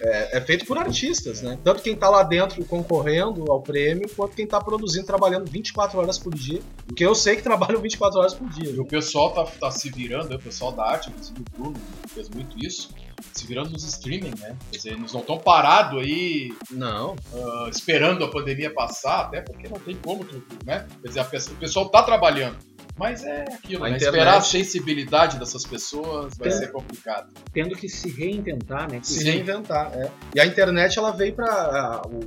É, 0.00 0.38
é 0.38 0.40
feito 0.40 0.64
por 0.64 0.78
artistas, 0.78 1.42
né? 1.42 1.58
Tanto 1.62 1.82
quem 1.82 1.94
tá 1.94 2.08
lá 2.08 2.22
dentro 2.22 2.64
concorrendo 2.64 3.50
ao 3.50 3.60
prêmio, 3.60 4.08
quanto 4.16 4.34
quem 4.34 4.46
tá 4.46 4.60
produzindo, 4.60 5.06
trabalhando 5.06 5.50
24 5.50 5.98
horas 5.98 6.18
por 6.18 6.34
dia. 6.34 6.60
Porque 6.86 7.04
eu 7.04 7.14
sei 7.14 7.36
que 7.36 7.42
trabalham 7.44 7.80
24 7.80 8.18
horas 8.18 8.34
por 8.34 8.48
dia. 8.48 8.70
E 8.70 8.80
o 8.80 8.86
pessoal 8.86 9.32
tá, 9.32 9.44
tá 9.44 9.70
se 9.70 9.90
virando, 9.90 10.30
né? 10.30 10.36
o 10.36 10.40
pessoal 10.40 10.72
da 10.72 10.84
arte, 10.84 11.10
inclusive 11.10 11.40
o 11.40 11.58
Bruno 11.58 11.76
fez 12.08 12.28
muito 12.30 12.58
isso, 12.64 12.90
se 13.32 13.46
virando 13.46 13.70
nos 13.70 13.84
streaming, 13.84 14.32
né? 14.38 14.56
Quer 14.70 14.76
dizer, 14.76 14.92
eles 14.92 15.12
não 15.12 15.20
estão 15.20 15.38
parados 15.38 16.00
aí 16.02 16.52
Não, 16.70 17.16
ah, 17.34 17.68
esperando 17.70 18.24
a 18.24 18.30
pandemia 18.30 18.72
passar, 18.72 19.20
até 19.26 19.40
porque 19.40 19.68
não 19.68 19.78
tem 19.78 19.96
como, 19.96 20.24
né? 20.64 20.86
Quer 21.02 21.08
dizer, 21.08 21.24
pessoa- 21.26 21.54
o 21.56 21.58
pessoal 21.60 21.88
tá 21.88 22.02
trabalhando. 22.02 22.56
Mas 22.94 23.24
é 23.24 23.44
aquilo, 23.54 23.84
A 23.84 23.88
né? 23.88 23.96
internet- 23.96 24.02
Esperar 24.18 24.36
a 24.36 24.40
sensibilidade 24.42 25.38
dessas 25.38 25.64
pessoas 25.64 26.34
vai 26.36 26.48
É. 26.48 26.50
ser 26.50 26.70
complicado. 26.70 27.32
Tendo 27.52 27.74
que 27.74 27.88
se 27.88 28.10
reinventar, 28.10 28.90
né? 28.90 29.00
se 29.02 29.24
reinventar. 29.24 29.90
é. 29.94 30.10
E 30.34 30.40
a 30.40 30.44
internet 30.46 30.98
ela 30.98 31.10
veio 31.10 31.34
para 31.34 32.02
o, 32.06 32.18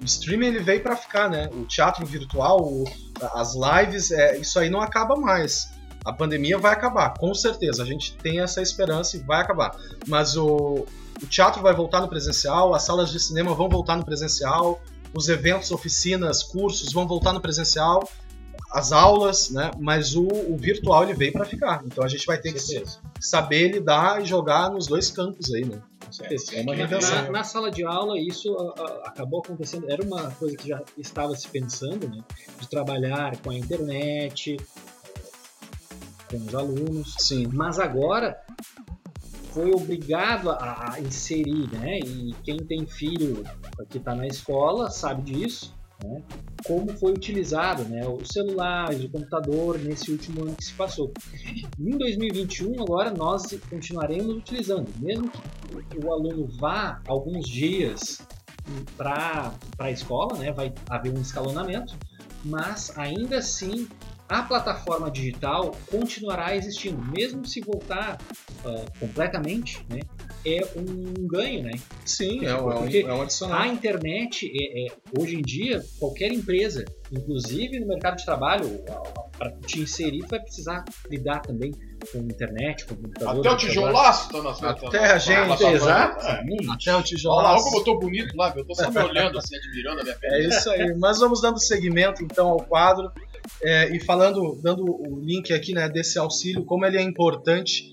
o 0.00 0.04
streaming 0.04 0.48
ele 0.48 0.60
veio 0.60 0.82
para 0.82 0.94
ficar, 0.94 1.30
né? 1.30 1.48
O 1.54 1.64
teatro 1.64 2.04
virtual, 2.04 2.60
o- 2.62 2.84
as 3.32 3.54
lives, 3.54 4.10
é, 4.10 4.36
isso 4.36 4.58
aí 4.58 4.68
não 4.68 4.80
acaba 4.80 5.16
mais. 5.16 5.70
A 6.04 6.12
pandemia 6.12 6.58
vai 6.58 6.72
acabar, 6.72 7.14
com 7.14 7.34
certeza. 7.34 7.82
A 7.82 7.86
gente 7.86 8.16
tem 8.16 8.40
essa 8.40 8.60
esperança 8.60 9.16
e 9.16 9.20
vai 9.20 9.40
acabar. 9.40 9.74
Mas 10.06 10.36
o, 10.36 10.86
o 11.22 11.26
teatro 11.28 11.62
vai 11.62 11.74
voltar 11.74 12.00
no 12.00 12.08
presencial, 12.08 12.74
as 12.74 12.82
salas 12.82 13.10
de 13.10 13.18
cinema 13.18 13.54
vão 13.54 13.68
voltar 13.68 13.96
no 13.96 14.04
presencial, 14.04 14.80
os 15.14 15.28
eventos, 15.28 15.70
oficinas, 15.70 16.42
cursos 16.42 16.92
vão 16.92 17.06
voltar 17.06 17.32
no 17.32 17.40
presencial, 17.40 18.06
as 18.72 18.90
aulas, 18.90 19.50
né? 19.50 19.70
Mas 19.78 20.16
o, 20.16 20.26
o 20.26 20.56
virtual 20.56 21.04
ele 21.04 21.14
veio 21.14 21.32
para 21.32 21.44
ficar. 21.44 21.82
Então 21.86 22.04
a 22.04 22.08
gente 22.08 22.26
vai 22.26 22.36
ter 22.38 22.52
que 22.52 22.84
saber 23.20 23.68
lidar 23.68 24.20
e 24.20 24.24
jogar 24.24 24.68
nos 24.70 24.88
dois 24.88 25.10
campos 25.10 25.54
aí, 25.54 25.64
né? 25.64 25.80
É 26.52 26.60
uma 26.60 26.72
Na, 26.72 26.84
reinvenção. 26.84 27.32
na 27.32 27.44
sala 27.44 27.70
de 27.70 27.84
aula, 27.84 28.18
isso 28.18 28.54
ah, 28.56 28.74
ah, 28.78 29.08
acabou 29.08 29.40
acontecendo. 29.40 29.90
Era 29.90 30.02
uma 30.02 30.30
coisa 30.32 30.56
que 30.56 30.68
já 30.68 30.82
estava 30.98 31.34
se 31.34 31.48
pensando, 31.48 32.08
né? 32.08 32.22
De 32.60 32.68
trabalhar 32.68 33.36
com 33.38 33.50
a 33.50 33.54
internet, 33.54 34.56
com 36.38 36.46
os 36.46 36.54
alunos. 36.54 37.14
Sim. 37.18 37.48
Mas 37.52 37.78
agora 37.78 38.36
foi 39.54 39.70
obrigado 39.72 40.50
a, 40.50 40.96
inserir, 41.00 41.70
né? 41.72 42.00
E 42.00 42.34
quem 42.42 42.56
tem 42.58 42.86
filho 42.86 43.44
que 43.88 43.98
está 43.98 44.14
na 44.14 44.26
escola 44.26 44.90
sabe 44.90 45.22
disso, 45.22 45.72
né? 46.02 46.22
Como 46.66 46.88
foi 46.98 47.12
utilizado, 47.12 47.84
né? 47.84 48.06
Os 48.06 48.28
celulares, 48.28 49.04
o 49.04 49.08
computador 49.08 49.78
nesse 49.78 50.10
último 50.10 50.42
ano 50.42 50.56
que 50.56 50.64
se 50.64 50.72
passou. 50.72 51.12
Em 51.78 51.96
2021, 51.96 52.82
agora 52.82 53.12
nós 53.12 53.46
continuaremos 53.70 54.36
utilizando, 54.36 54.88
mesmo 54.98 55.30
que 55.30 55.98
o 56.04 56.12
aluno 56.12 56.48
vá 56.58 57.00
alguns 57.06 57.48
dias 57.48 58.26
para 58.96 59.54
a 59.78 59.90
escola, 59.90 60.36
né? 60.38 60.52
Vai 60.52 60.72
haver 60.90 61.16
um 61.16 61.20
escalonamento, 61.20 61.96
mas 62.44 62.92
ainda 62.98 63.38
assim 63.38 63.86
a 64.34 64.42
plataforma 64.42 65.10
digital 65.10 65.76
continuará 65.88 66.56
existindo, 66.56 67.00
mesmo 67.12 67.46
se 67.46 67.60
voltar 67.60 68.18
ah, 68.64 68.84
completamente, 68.98 69.84
né? 69.88 70.00
É 70.44 70.60
um 70.76 71.26
ganho, 71.26 71.62
né? 71.62 71.72
Sim, 72.04 72.44
é, 72.44 72.54
um- 72.54 72.70
é 72.70 72.78
um, 72.78 72.88
é 73.10 73.14
um 73.14 73.22
adicional. 73.22 73.60
A 73.60 73.66
internet, 73.68 74.50
é, 74.52 74.86
é- 74.86 74.92
hoje 75.18 75.36
em 75.36 75.40
dia, 75.40 75.82
qualquer 75.98 76.32
empresa, 76.32 76.84
inclusive 77.10 77.78
no 77.78 77.86
mercado 77.86 78.16
de 78.16 78.24
trabalho, 78.24 78.82
para 79.38 79.52
te 79.66 79.80
inserir, 79.80 80.22
tu 80.22 80.28
vai 80.30 80.40
precisar 80.40 80.84
lidar 81.10 81.40
também 81.40 81.72
com 82.12 82.18
internet, 82.18 82.84
com 82.86 82.94
computador. 82.96 83.40
Até 83.40 83.50
o 83.50 83.56
tijolaço 83.56 84.28
tá 84.30 84.42
nas 84.42 84.62
Até 84.62 85.12
a 85.12 85.18
gente, 85.18 85.64
exato. 85.64 86.26
É. 86.26 86.40
Até 86.70 86.96
o 86.96 87.30
Olha 87.30 87.48
lá, 87.48 87.62
como 87.62 87.78
eu 87.78 87.84
tô 87.84 87.98
bonito 87.98 88.36
lá, 88.36 88.52
eu 88.54 88.64
tô 88.64 88.74
só 88.74 88.90
me 88.90 88.98
olhando 88.98 89.38
assim, 89.38 89.56
admirando 89.56 90.00
a 90.00 90.04
minha 90.04 90.16
pele. 90.16 90.34
É 90.34 90.48
isso 90.48 90.70
aí. 90.70 90.94
Mas 90.98 91.18
vamos 91.20 91.40
dando 91.40 91.58
seguimento 91.58 92.22
então 92.22 92.48
ao 92.48 92.62
quadro 92.62 93.10
é, 93.62 93.94
e 93.94 94.00
falando, 94.00 94.58
dando 94.62 94.84
o 94.84 95.20
link 95.20 95.52
aqui 95.52 95.72
né, 95.72 95.88
desse 95.88 96.18
auxílio, 96.18 96.64
como 96.64 96.84
ele 96.84 96.98
é 96.98 97.02
importante 97.02 97.92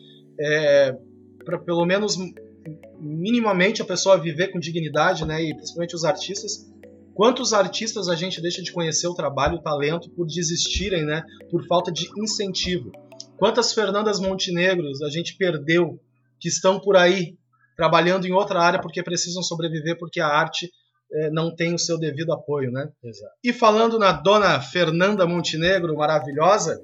para 1.46 1.60
pelo 1.60 1.86
menos 1.86 2.18
minimamente 3.00 3.82
a 3.82 3.86
pessoa 3.86 4.18
viver 4.18 4.50
com 4.52 4.60
dignidade, 4.60 5.26
né, 5.26 5.42
e 5.44 5.56
principalmente 5.56 5.96
os 5.96 6.04
artistas. 6.04 6.70
Quantos 7.14 7.54
artistas 7.54 8.08
a 8.08 8.16
gente 8.16 8.42
deixa 8.42 8.62
de 8.62 8.72
conhecer 8.72 9.08
o 9.08 9.14
trabalho, 9.14 9.58
o 9.58 9.62
talento 9.62 10.10
por 10.12 10.26
desistirem, 10.26 11.06
né, 11.06 11.24
por 11.50 11.66
falta 11.68 11.92
de 11.92 12.10
incentivo? 12.18 12.92
Quantas 13.38 13.74
Fernandas 13.74 14.20
Montenegros 14.20 15.02
a 15.02 15.10
gente 15.10 15.36
perdeu 15.36 16.00
que 16.40 16.48
estão 16.48 16.80
por 16.80 16.96
aí 16.96 17.36
trabalhando 17.76 18.26
em 18.28 18.32
outra 18.32 18.62
área 18.62 18.80
porque 18.80 19.02
precisam 19.02 19.42
sobreviver 19.42 19.98
porque 19.98 20.20
a 20.20 20.28
arte 20.28 20.72
não 21.32 21.54
tem 21.56 21.74
o 21.74 21.80
seu 21.80 21.98
devido 21.98 22.32
apoio, 22.34 22.72
né? 22.72 22.88
Exato. 23.04 23.34
E 23.44 23.52
falando 23.52 24.00
na 24.00 24.12
dona 24.14 24.62
Fernanda 24.62 25.26
Montenegro, 25.28 25.96
maravilhosa, 25.96 26.82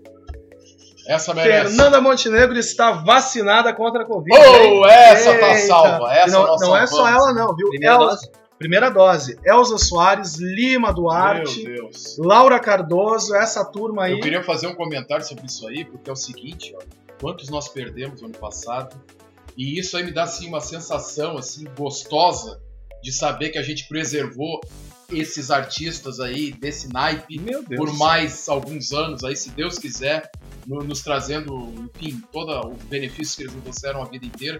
Essa 1.07 1.33
merece. 1.33 1.69
Fernanda 1.69 2.01
Montenegro 2.01 2.57
está 2.57 2.91
vacinada 2.91 3.73
contra 3.73 4.03
a 4.03 4.05
Covid. 4.05 4.35
hein? 4.37 4.81
Oh, 4.81 4.85
essa 4.85 5.37
tá 5.39 5.53
Eita. 5.53 5.67
salva. 5.67 6.13
E 6.13 6.17
Essa 6.17 6.31
não, 6.37 6.47
nós 6.47 6.61
não 6.61 6.77
é 6.77 6.85
só 6.87 7.07
ela 7.07 7.33
não, 7.33 7.55
viu? 7.55 7.69
Primeira 7.69 7.95
Elza- 7.95 8.05
dose? 8.09 8.31
primeira 8.59 8.89
dose. 8.89 9.39
Elza 9.45 9.77
Soares, 9.77 10.35
Lima 10.37 10.91
Duarte, 10.91 11.63
Meu 11.63 11.83
Deus. 11.83 12.17
Laura 12.19 12.59
Cardoso, 12.59 13.33
essa 13.35 13.63
turma 13.63 14.05
aí. 14.05 14.13
Eu 14.13 14.19
queria 14.19 14.43
fazer 14.43 14.67
um 14.67 14.75
comentário 14.75 15.23
sobre 15.23 15.45
isso 15.45 15.65
aí, 15.67 15.85
porque 15.85 16.09
é 16.09 16.13
o 16.13 16.15
seguinte, 16.17 16.75
ó, 16.75 16.79
quantos 17.21 17.49
nós 17.49 17.69
perdemos 17.69 18.21
ano 18.21 18.33
passado, 18.37 18.99
e 19.55 19.79
isso 19.79 19.95
aí 19.95 20.03
me 20.03 20.11
dá 20.11 20.23
assim 20.23 20.47
uma 20.49 20.59
sensação 20.59 21.37
assim 21.37 21.65
gostosa 21.77 22.59
de 23.01 23.11
saber 23.11 23.49
que 23.49 23.57
a 23.57 23.63
gente 23.63 23.87
preservou 23.87 24.59
esses 25.11 25.49
artistas 25.49 26.19
aí 26.19 26.51
desse 26.51 26.91
naipe 26.91 27.39
Meu 27.39 27.63
Deus. 27.63 27.79
por 27.79 27.97
mais 27.97 28.49
alguns 28.49 28.91
anos 28.91 29.23
aí, 29.23 29.35
se 29.37 29.49
Deus 29.51 29.79
quiser, 29.79 30.29
no- 30.65 30.83
nos 30.83 31.01
trazendo, 31.01 31.89
enfim, 31.95 32.21
todo 32.31 32.51
o 32.67 32.73
benefício 32.89 33.37
que 33.37 33.43
eles 33.43 33.53
nos 33.53 33.63
trouxeram 33.63 34.01
a 34.01 34.05
vida 34.05 34.25
inteira. 34.25 34.59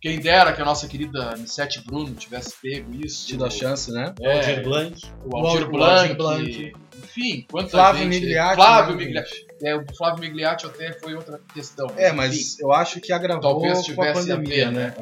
Quem 0.00 0.18
dera 0.20 0.52
que 0.52 0.62
a 0.62 0.64
nossa 0.64 0.86
querida 0.86 1.30
Anissete 1.32 1.82
Bruno 1.84 2.14
tivesse 2.14 2.54
pego 2.62 2.94
isso. 3.04 3.26
Tido 3.26 3.44
a 3.44 3.50
chance, 3.50 3.90
né? 3.92 4.14
É, 4.20 4.36
Aldir 4.38 4.62
Blanc. 4.62 5.02
o 5.24 5.36
Aldir 5.36 5.66
O 5.66 5.70
Blanc, 5.72 5.98
Aldir 6.00 6.16
Blanc. 6.16 6.72
Enfim, 7.02 7.46
quanta 7.50 7.70
Flávio 7.70 8.02
gente. 8.04 8.20
Migliatti. 8.20 8.54
Flávio 8.54 8.94
né, 8.96 9.04
Migliatti. 9.04 9.46
É, 9.62 9.74
o 9.76 9.84
Flávio 9.96 10.20
Migliatti 10.20 10.66
até 10.66 10.92
foi 11.00 11.14
outra 11.14 11.40
questão. 11.52 11.86
É, 11.96 12.08
enfim, 12.08 12.16
mas 12.16 12.58
eu 12.60 12.72
acho 12.72 13.00
que 13.00 13.12
agravou 13.12 13.42
Talvez 13.42 13.72
com 13.74 13.80
a 13.80 13.82
tivesse 14.12 14.32
a 14.32 14.36
pandemia, 14.36 14.70
ver, 14.70 14.72
né? 14.72 14.94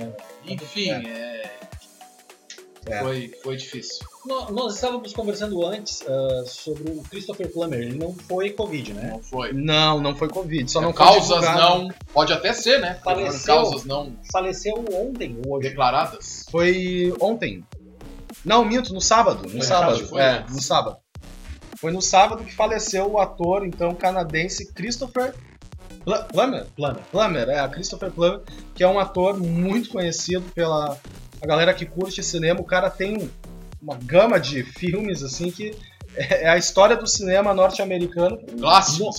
Enfim, 0.46 0.90
é, 0.90 0.94
É. 1.06 1.33
Foi, 3.00 3.32
foi 3.42 3.56
difícil. 3.56 4.06
No- 4.26 4.50
Nós 4.50 4.74
estávamos 4.74 5.12
conversando 5.12 5.64
antes 5.66 6.02
ah, 6.06 6.44
sobre 6.46 6.90
o 6.92 7.02
Christopher 7.04 7.50
Plummer. 7.52 7.80
Ele 7.80 7.98
não 7.98 8.14
foi 8.14 8.50
Covid, 8.50 8.92
né? 8.94 9.10
Não 9.12 9.22
foi. 9.22 9.52
Não, 9.52 10.00
não 10.00 10.14
foi 10.14 10.28
Covid. 10.28 10.70
Só 10.70 10.80
não 10.80 10.92
foi 10.92 11.06
causas 11.06 11.28
divulgado. 11.40 11.58
não. 11.60 11.88
Pode 12.12 12.32
até 12.32 12.52
ser, 12.52 12.80
né? 12.80 12.98
Faleceu. 13.02 13.54
causas 13.54 13.84
não 13.84 14.12
Faleceu 14.32 14.84
ontem, 14.92 15.38
ou 15.46 15.56
hoje. 15.56 15.68
declaradas. 15.68 16.44
Foi 16.50 17.14
ontem. 17.20 17.64
Não, 18.44 18.64
minto, 18.64 18.92
no 18.92 19.00
sábado. 19.00 19.42
No 19.44 19.50
Foi, 19.50 19.62
sábado. 19.62 20.06
foi. 20.06 20.20
É, 20.20 20.44
no 20.50 20.60
sábado. 20.60 20.96
Foi 21.78 21.92
no 21.92 22.02
sábado 22.02 22.44
que 22.44 22.54
faleceu 22.54 23.10
o 23.10 23.18
ator, 23.18 23.66
então, 23.66 23.94
canadense 23.94 24.72
Christopher 24.72 25.34
Pl- 26.04 26.24
Plummer. 26.32 26.66
Plummer. 26.76 27.02
Plummer, 27.10 27.48
é, 27.48 27.66
Christopher 27.68 28.10
Plummer, 28.10 28.40
que 28.74 28.82
é 28.82 28.88
um 28.88 28.98
ator 28.98 29.38
muito 29.38 29.88
conhecido 29.90 30.42
pela 30.54 30.98
a 31.44 31.46
galera 31.46 31.74
que 31.74 31.84
curte 31.84 32.22
cinema. 32.22 32.60
O 32.60 32.64
cara 32.64 32.88
tem 32.88 33.30
uma 33.80 33.96
gama 33.96 34.40
de 34.40 34.62
filmes, 34.62 35.22
assim, 35.22 35.50
que 35.50 35.76
é 36.16 36.48
a 36.48 36.56
história 36.56 36.96
do 36.96 37.06
cinema 37.06 37.52
norte-americano. 37.52 38.38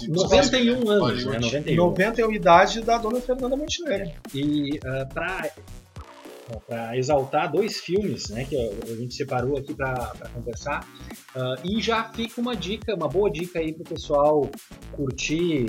Inclusive. 0.03 0.11
91 0.11 0.89
anos, 0.89 1.25
né? 1.25 1.31
Hollywood. 1.33 1.45
91. 1.45 1.75
91 1.75 2.31
idade 2.31 2.81
da 2.81 2.97
dona 2.97 3.21
Fernanda 3.21 3.55
Montenegro. 3.55 4.11
E 4.33 4.79
uh, 4.79 5.13
para 5.13 6.97
exaltar 6.97 7.51
dois 7.51 7.77
filmes 7.77 8.29
né, 8.29 8.45
que 8.45 8.55
a 8.55 8.95
gente 8.95 9.13
separou 9.13 9.57
aqui 9.57 9.73
para 9.73 10.13
conversar. 10.33 10.87
ah, 11.35 11.55
e 11.63 11.81
já 11.81 12.03
fica 12.05 12.39
uma 12.39 12.55
dica, 12.55 12.93
uma 12.95 13.07
boa 13.07 13.31
dica 13.31 13.59
aí 13.59 13.73
para 13.73 13.81
o 13.81 13.85
pessoal 13.85 14.49
curtir, 14.91 15.65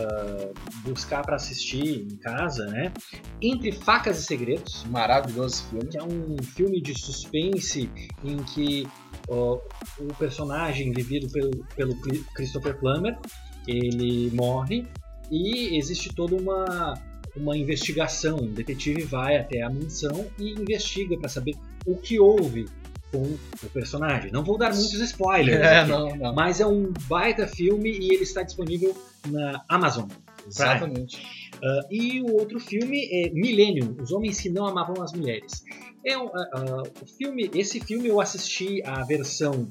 ah, 0.00 0.50
buscar 0.84 1.22
para 1.22 1.36
assistir 1.36 2.06
em 2.10 2.16
casa, 2.16 2.66
né? 2.66 2.92
Entre 3.40 3.72
Facas 3.72 4.18
e 4.18 4.22
Segredos, 4.24 4.84
Maravilhoso 4.84 5.64
filme. 5.64 5.86
que 5.86 5.98
é 5.98 6.02
um 6.02 6.36
filme 6.42 6.80
de 6.80 6.98
suspense 6.98 7.90
em 8.24 8.36
que 8.38 8.86
ó, 9.28 9.60
o 9.98 10.06
personagem 10.18 10.92
vivido 10.92 11.30
pelo, 11.30 11.50
pelo 11.76 11.94
Christopher 12.34 12.78
Plummer 12.78 13.18
ele 13.66 14.30
morre 14.30 14.86
e 15.30 15.76
existe 15.76 16.08
toda 16.14 16.34
uma 16.34 16.94
uma 17.36 17.56
investigação. 17.56 18.38
Um 18.38 18.52
detetive 18.52 19.02
vai 19.02 19.36
até 19.36 19.62
a 19.62 19.70
mansão 19.70 20.26
e 20.38 20.50
investiga 20.50 21.16
para 21.16 21.28
saber 21.28 21.54
o 21.86 21.96
que 21.96 22.18
houve 22.18 22.66
com 23.10 23.22
o 23.22 23.70
personagem. 23.72 24.30
Não 24.30 24.44
vou 24.44 24.56
dar 24.58 24.74
muitos 24.74 25.00
spoilers, 25.00 25.60
É, 25.60 25.80
aqui, 25.80 25.90
não, 25.90 26.16
não. 26.16 26.34
mas 26.34 26.60
é 26.60 26.66
um 26.66 26.92
baita 27.08 27.46
filme 27.46 27.90
e 27.90 28.14
ele 28.14 28.22
está 28.22 28.42
disponível 28.42 28.96
na 29.28 29.62
Amazon. 29.68 30.08
Exatamente. 30.46 31.22
Ah, 31.62 31.80
e 31.90 32.22
o 32.22 32.32
outro 32.34 32.58
filme 32.58 33.08
é 33.12 33.30
Millennium, 33.30 33.96
Os 34.00 34.10
Homens 34.12 34.40
que 34.40 34.48
Não 34.48 34.66
Amavam 34.66 35.02
as 35.02 35.12
Mulheres. 35.12 35.62
É 36.06 36.16
um, 36.16 36.26
o 36.26 37.06
filme, 37.18 37.50
esse 37.54 37.80
filme 37.80 38.08
eu 38.08 38.20
assisti 38.20 38.82
a 38.84 39.04
versão 39.04 39.68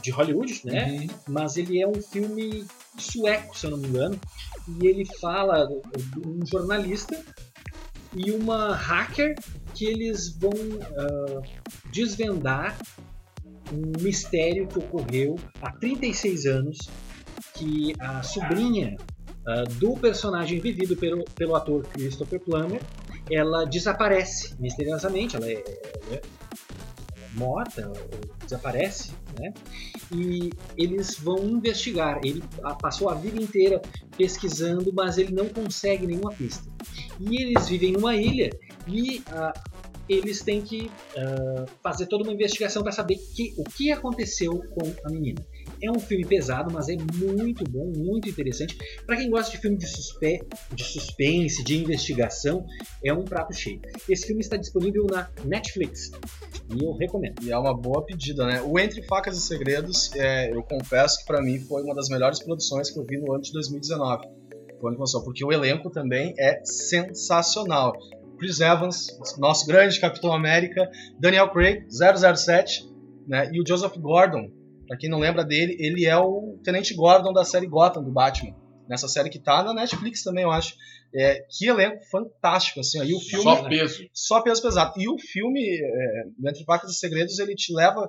de 0.00 0.12
Hollywood, 0.12 0.60
né? 0.64 0.90
Uhum. 0.90 1.06
Mas 1.28 1.56
ele 1.56 1.80
é 1.80 1.88
um 1.88 2.00
filme 2.00 2.64
sueco, 2.96 3.58
se 3.58 3.66
eu 3.66 3.72
não 3.72 3.78
me 3.78 3.88
engano, 3.88 4.20
e 4.80 4.86
ele 4.86 5.04
fala 5.20 5.66
de 5.66 6.20
um 6.28 6.46
jornalista 6.46 7.20
e 8.16 8.30
uma 8.30 8.74
hacker 8.74 9.34
que 9.74 9.84
eles 9.84 10.36
vão 10.38 10.52
ah, 10.52 11.42
desvendar 11.92 12.76
um 13.72 14.02
mistério 14.02 14.66
que 14.66 14.78
ocorreu 14.78 15.36
há 15.60 15.72
36 15.72 16.46
anos 16.46 16.78
que 17.54 17.94
a 17.98 18.22
sobrinha 18.22 18.96
uh, 19.46 19.68
do 19.74 19.96
personagem 19.96 20.60
vivido 20.60 20.96
pelo, 20.96 21.24
pelo 21.34 21.54
ator 21.54 21.86
Christopher 21.88 22.40
Plummer, 22.40 22.80
ela 23.30 23.64
desaparece 23.64 24.54
misteriosamente, 24.58 25.36
ela 25.36 25.50
é, 25.50 25.64
ela 26.06 26.16
é 26.16 26.22
morta, 27.34 27.92
desaparece, 28.44 29.12
né? 29.38 29.52
E 30.12 30.50
eles 30.76 31.18
vão 31.18 31.44
investigar. 31.44 32.20
Ele 32.24 32.42
passou 32.80 33.10
a 33.10 33.14
vida 33.14 33.42
inteira 33.42 33.82
pesquisando, 34.16 34.92
mas 34.94 35.18
ele 35.18 35.34
não 35.34 35.48
consegue 35.48 36.06
nenhuma 36.06 36.32
pista. 36.32 36.75
E 37.20 37.42
eles 37.42 37.68
vivem 37.68 37.92
numa 37.92 38.14
ilha 38.14 38.50
e 38.86 39.18
uh, 39.18 39.52
eles 40.08 40.42
têm 40.42 40.62
que 40.62 40.90
uh, 41.16 41.66
fazer 41.82 42.06
toda 42.06 42.22
uma 42.24 42.32
investigação 42.32 42.82
para 42.82 42.92
saber 42.92 43.16
que, 43.34 43.54
o 43.56 43.64
que 43.64 43.90
aconteceu 43.90 44.62
com 44.70 44.92
a 45.04 45.10
menina. 45.10 45.44
É 45.82 45.90
um 45.90 45.98
filme 45.98 46.24
pesado, 46.24 46.72
mas 46.72 46.88
é 46.88 46.96
muito 46.96 47.64
bom, 47.64 47.92
muito 47.96 48.28
interessante. 48.28 48.78
Para 49.04 49.16
quem 49.16 49.28
gosta 49.28 49.50
de 49.50 49.58
filme 49.58 49.76
de, 49.76 49.86
suspe 49.86 50.40
de 50.72 50.84
suspense, 50.84 51.64
de 51.64 51.76
investigação, 51.78 52.64
é 53.04 53.12
um 53.12 53.24
prato 53.24 53.52
cheio. 53.52 53.80
Esse 54.08 54.28
filme 54.28 54.40
está 54.40 54.56
disponível 54.56 55.06
na 55.10 55.28
Netflix 55.44 56.12
e 56.74 56.84
eu 56.84 56.92
recomendo. 56.92 57.42
E 57.42 57.50
é 57.50 57.58
uma 57.58 57.74
boa 57.74 58.04
pedida, 58.04 58.46
né? 58.46 58.62
O 58.62 58.78
Entre 58.78 59.02
Facas 59.02 59.36
e 59.36 59.40
Segredos, 59.40 60.14
é, 60.14 60.50
eu 60.52 60.62
confesso 60.62 61.18
que 61.18 61.26
para 61.26 61.42
mim 61.42 61.58
foi 61.58 61.82
uma 61.82 61.94
das 61.94 62.08
melhores 62.08 62.42
produções 62.42 62.90
que 62.90 62.98
eu 62.98 63.04
vi 63.04 63.18
no 63.18 63.32
ano 63.32 63.42
de 63.42 63.52
2019 63.52 64.45
porque 65.24 65.44
o 65.44 65.52
elenco 65.52 65.90
também 65.90 66.34
é 66.38 66.60
sensacional. 66.64 67.92
Chris 68.38 68.60
Evans, 68.60 69.06
nosso 69.38 69.66
grande 69.66 69.98
Capitão 69.98 70.32
América, 70.32 70.88
Daniel 71.18 71.50
Craig, 71.50 71.86
007, 71.90 72.86
né? 73.26 73.50
E 73.52 73.60
o 73.60 73.66
Joseph 73.66 73.96
Gordon, 73.96 74.50
para 74.86 74.96
quem 74.96 75.10
não 75.10 75.18
lembra 75.18 75.44
dele, 75.44 75.76
ele 75.80 76.04
é 76.04 76.16
o 76.16 76.58
Tenente 76.62 76.94
Gordon 76.94 77.32
da 77.32 77.44
série 77.44 77.66
Gotham 77.66 78.02
do 78.02 78.12
Batman. 78.12 78.54
Nessa 78.88 79.08
série 79.08 79.30
que 79.30 79.38
tá 79.38 79.64
na 79.64 79.74
Netflix 79.74 80.22
também, 80.22 80.44
eu 80.44 80.50
acho. 80.50 80.74
É, 81.14 81.44
que 81.50 81.66
elenco 81.66 82.04
fantástico, 82.10 82.80
assim. 82.80 83.00
Aí 83.00 83.14
o 83.14 83.20
filme, 83.20 83.42
só 83.42 83.68
peso. 83.68 84.08
Só 84.12 84.40
peso 84.42 84.62
pesado. 84.62 84.92
E 84.96 85.08
o 85.08 85.18
filme, 85.18 85.60
é, 85.62 86.48
Entre 86.48 86.64
Facas 86.64 86.90
e 86.92 86.98
Segredos, 86.98 87.38
ele 87.38 87.54
te 87.54 87.72
leva 87.72 88.08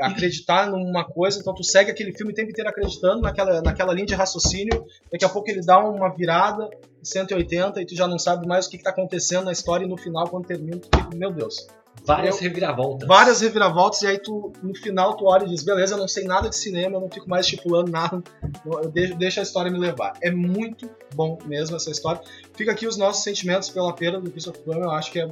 acreditar 0.00 0.70
numa 0.70 1.04
coisa, 1.04 1.40
então 1.40 1.54
tu 1.54 1.64
segue 1.64 1.90
aquele 1.90 2.12
filme 2.12 2.32
o 2.32 2.34
tempo 2.34 2.50
inteiro 2.50 2.70
acreditando 2.70 3.22
naquela, 3.22 3.60
naquela 3.60 3.92
linha 3.92 4.06
de 4.06 4.14
raciocínio, 4.14 4.84
daqui 5.10 5.24
a 5.24 5.28
pouco 5.28 5.50
ele 5.50 5.60
dá 5.60 5.78
uma 5.78 6.08
virada 6.14 6.68
180 7.02 7.80
e 7.80 7.86
tu 7.86 7.94
já 7.94 8.06
não 8.06 8.18
sabe 8.18 8.46
mais 8.46 8.66
o 8.66 8.70
que, 8.70 8.76
está 8.76 8.90
acontecendo 8.90 9.44
na 9.44 9.52
história 9.52 9.84
e 9.84 9.88
no 9.88 9.96
final, 9.96 10.28
quando 10.28 10.46
termina, 10.46 10.78
tu 10.78 10.88
fica, 10.94 11.16
meu 11.16 11.32
Deus. 11.32 11.66
Várias 12.04 12.36
eu, 12.36 12.42
reviravoltas. 12.42 13.08
Várias 13.08 13.40
reviravoltas, 13.40 14.02
e 14.02 14.06
aí 14.06 14.18
tu, 14.18 14.52
no 14.62 14.74
final 14.74 15.16
tu 15.16 15.24
olha 15.26 15.44
e 15.44 15.48
diz, 15.48 15.62
beleza, 15.62 15.94
eu 15.94 15.98
não 15.98 16.08
sei 16.08 16.24
nada 16.24 16.48
de 16.48 16.56
cinema, 16.56 16.96
eu 16.96 17.00
não 17.00 17.10
fico 17.10 17.28
mais 17.28 17.46
estipulando 17.46 17.90
nada, 17.90 18.22
eu 18.64 18.90
deixo, 18.90 19.14
deixo 19.16 19.40
a 19.40 19.42
história 19.42 19.70
me 19.70 19.78
levar. 19.78 20.14
É 20.22 20.30
muito 20.30 20.88
bom 21.14 21.38
mesmo 21.44 21.76
essa 21.76 21.90
história. 21.90 22.20
Fica 22.54 22.72
aqui 22.72 22.86
os 22.86 22.96
nossos 22.96 23.24
sentimentos 23.24 23.68
pela 23.68 23.92
perda 23.92 24.20
do 24.20 24.30
Christopher 24.30 24.62
Plummer, 24.62 24.84
eu 24.84 24.90
acho 24.90 25.10
que 25.10 25.20
é 25.20 25.30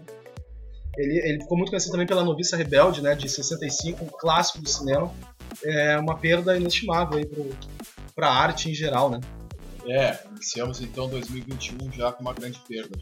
ele, 0.96 1.18
ele 1.18 1.40
ficou 1.40 1.56
muito 1.56 1.70
conhecido 1.70 1.92
também 1.92 2.06
pela 2.06 2.24
Noviça 2.24 2.56
Rebelde, 2.56 3.02
né, 3.02 3.14
de 3.14 3.28
65, 3.28 4.04
um 4.04 4.08
clássico 4.08 4.60
do 4.60 4.68
cinema. 4.68 5.12
É 5.64 5.98
uma 5.98 6.16
perda 6.16 6.56
inestimável 6.56 7.18
aí 7.18 7.28
para 8.14 8.28
a 8.28 8.34
arte 8.34 8.70
em 8.70 8.74
geral, 8.74 9.10
né? 9.10 9.20
É, 9.88 10.18
iniciamos 10.32 10.80
então 10.80 11.08
2021 11.08 11.92
já 11.92 12.10
com 12.10 12.20
uma 12.22 12.32
grande 12.32 12.58
perda. 12.68 12.98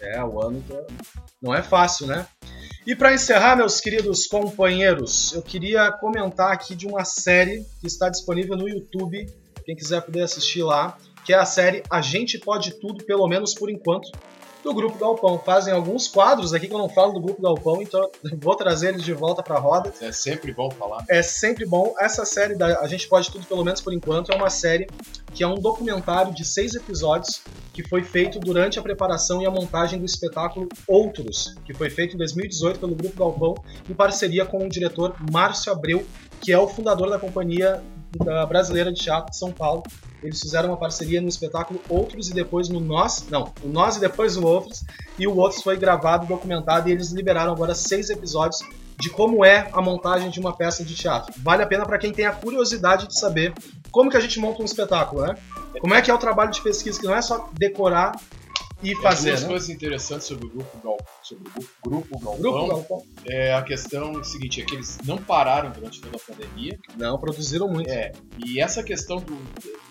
É, 0.00 0.22
o 0.22 0.40
ano 0.40 0.62
tá... 0.68 0.76
não 1.40 1.54
é 1.54 1.62
fácil, 1.62 2.06
né? 2.06 2.26
E 2.86 2.94
para 2.94 3.14
encerrar, 3.14 3.56
meus 3.56 3.80
queridos 3.80 4.26
companheiros, 4.26 5.32
eu 5.32 5.42
queria 5.42 5.90
comentar 5.92 6.52
aqui 6.52 6.74
de 6.74 6.86
uma 6.86 7.04
série 7.04 7.64
que 7.80 7.86
está 7.86 8.08
disponível 8.08 8.56
no 8.56 8.68
YouTube, 8.68 9.26
quem 9.64 9.74
quiser 9.74 10.02
poder 10.02 10.22
assistir 10.22 10.62
lá, 10.62 10.96
que 11.24 11.32
é 11.32 11.36
a 11.36 11.46
série 11.46 11.82
A 11.90 12.00
Gente 12.00 12.38
Pode 12.38 12.78
Tudo, 12.80 13.04
pelo 13.04 13.26
menos 13.26 13.54
por 13.54 13.70
enquanto, 13.70 14.10
do 14.62 14.74
Grupo 14.74 14.98
Galpão. 14.98 15.38
Fazem 15.38 15.72
alguns 15.72 16.08
quadros 16.08 16.52
aqui 16.52 16.68
que 16.68 16.74
eu 16.74 16.78
não 16.78 16.88
falo 16.88 17.12
do 17.12 17.20
Grupo 17.20 17.42
Galpão, 17.42 17.80
então 17.82 18.10
vou 18.38 18.54
trazer 18.54 18.88
eles 18.88 19.02
de 19.02 19.12
volta 19.12 19.42
para 19.42 19.56
a 19.56 19.60
roda. 19.60 19.92
É 20.00 20.12
sempre 20.12 20.52
bom 20.52 20.70
falar. 20.70 21.04
É 21.08 21.22
sempre 21.22 21.66
bom. 21.66 21.94
Essa 21.98 22.24
série, 22.24 22.54
da, 22.54 22.80
a 22.80 22.86
gente 22.86 23.08
pode 23.08 23.30
tudo, 23.30 23.46
pelo 23.46 23.64
menos 23.64 23.80
por 23.80 23.92
enquanto, 23.92 24.32
é 24.32 24.36
uma 24.36 24.50
série 24.50 24.86
que 25.34 25.42
é 25.42 25.46
um 25.46 25.54
documentário 25.54 26.34
de 26.34 26.44
seis 26.44 26.74
episódios 26.74 27.42
que 27.72 27.86
foi 27.88 28.02
feito 28.02 28.38
durante 28.38 28.78
a 28.78 28.82
preparação 28.82 29.40
e 29.40 29.46
a 29.46 29.50
montagem 29.50 29.98
do 29.98 30.04
espetáculo 30.04 30.68
Outros, 30.86 31.54
que 31.64 31.72
foi 31.72 31.88
feito 31.88 32.14
em 32.14 32.18
2018 32.18 32.80
pelo 32.80 32.94
Grupo 32.94 33.16
Galpão, 33.16 33.54
em 33.88 33.94
parceria 33.94 34.44
com 34.44 34.58
o 34.64 34.68
diretor 34.68 35.14
Márcio 35.30 35.72
Abreu, 35.72 36.04
que 36.40 36.52
é 36.52 36.58
o 36.58 36.66
fundador 36.66 37.08
da 37.08 37.18
Companhia 37.18 37.82
Brasileira 38.48 38.92
de 38.92 39.00
Teatro 39.00 39.30
de 39.30 39.36
São 39.36 39.52
Paulo, 39.52 39.82
eles 40.22 40.40
fizeram 40.40 40.70
uma 40.70 40.76
parceria 40.76 41.20
no 41.20 41.28
espetáculo 41.28 41.80
Outros 41.88 42.28
e 42.28 42.34
depois 42.34 42.68
no 42.68 42.80
Nós, 42.80 43.26
não, 43.30 43.52
o 43.62 43.68
Nós 43.68 43.96
e 43.96 44.00
depois 44.00 44.36
o 44.36 44.44
Outros, 44.44 44.84
e 45.18 45.26
o 45.26 45.36
Outros 45.36 45.62
foi 45.62 45.76
gravado, 45.76 46.26
documentado 46.26 46.88
e 46.88 46.92
eles 46.92 47.10
liberaram 47.10 47.52
agora 47.52 47.74
seis 47.74 48.10
episódios 48.10 48.60
de 48.98 49.08
como 49.08 49.44
é 49.44 49.70
a 49.72 49.80
montagem 49.80 50.28
de 50.28 50.38
uma 50.38 50.54
peça 50.54 50.84
de 50.84 50.94
teatro. 50.94 51.32
Vale 51.38 51.62
a 51.62 51.66
pena 51.66 51.86
para 51.86 51.98
quem 51.98 52.12
tem 52.12 52.26
a 52.26 52.32
curiosidade 52.32 53.06
de 53.06 53.18
saber 53.18 53.54
como 53.90 54.10
que 54.10 54.16
a 54.16 54.20
gente 54.20 54.38
monta 54.38 54.60
um 54.60 54.64
espetáculo, 54.64 55.22
né? 55.22 55.34
Como 55.80 55.94
é 55.94 56.02
que 56.02 56.10
é 56.10 56.14
o 56.14 56.18
trabalho 56.18 56.50
de 56.50 56.60
pesquisa, 56.60 57.00
que 57.00 57.06
não 57.06 57.14
é 57.14 57.22
só 57.22 57.48
decorar 57.54 58.12
e 58.82 58.94
fazer. 58.96 59.30
Duas 59.30 59.42
né? 59.42 59.48
coisas 59.48 59.68
interessantes 59.68 60.26
sobre 60.26 60.46
o 60.46 60.50
grupo 60.50 60.78
Galpão, 60.82 61.06
sobre 61.22 61.48
o 61.48 61.88
grupo 61.88 62.18
Galpão, 62.18 62.38
grupo 62.38 62.68
Galpão. 62.68 63.04
É 63.26 63.54
a 63.54 63.62
questão 63.62 64.22
seguinte, 64.24 64.60
é 64.60 64.64
que 64.64 64.74
eles 64.74 64.98
não 65.04 65.18
pararam 65.18 65.70
durante 65.70 66.00
toda 66.00 66.16
a 66.16 66.20
pandemia. 66.20 66.78
Não, 66.96 67.18
produziram 67.18 67.68
muito. 67.68 67.90
É. 67.90 68.12
E 68.44 68.60
essa 68.60 68.82
questão 68.82 69.18
do 69.18 69.38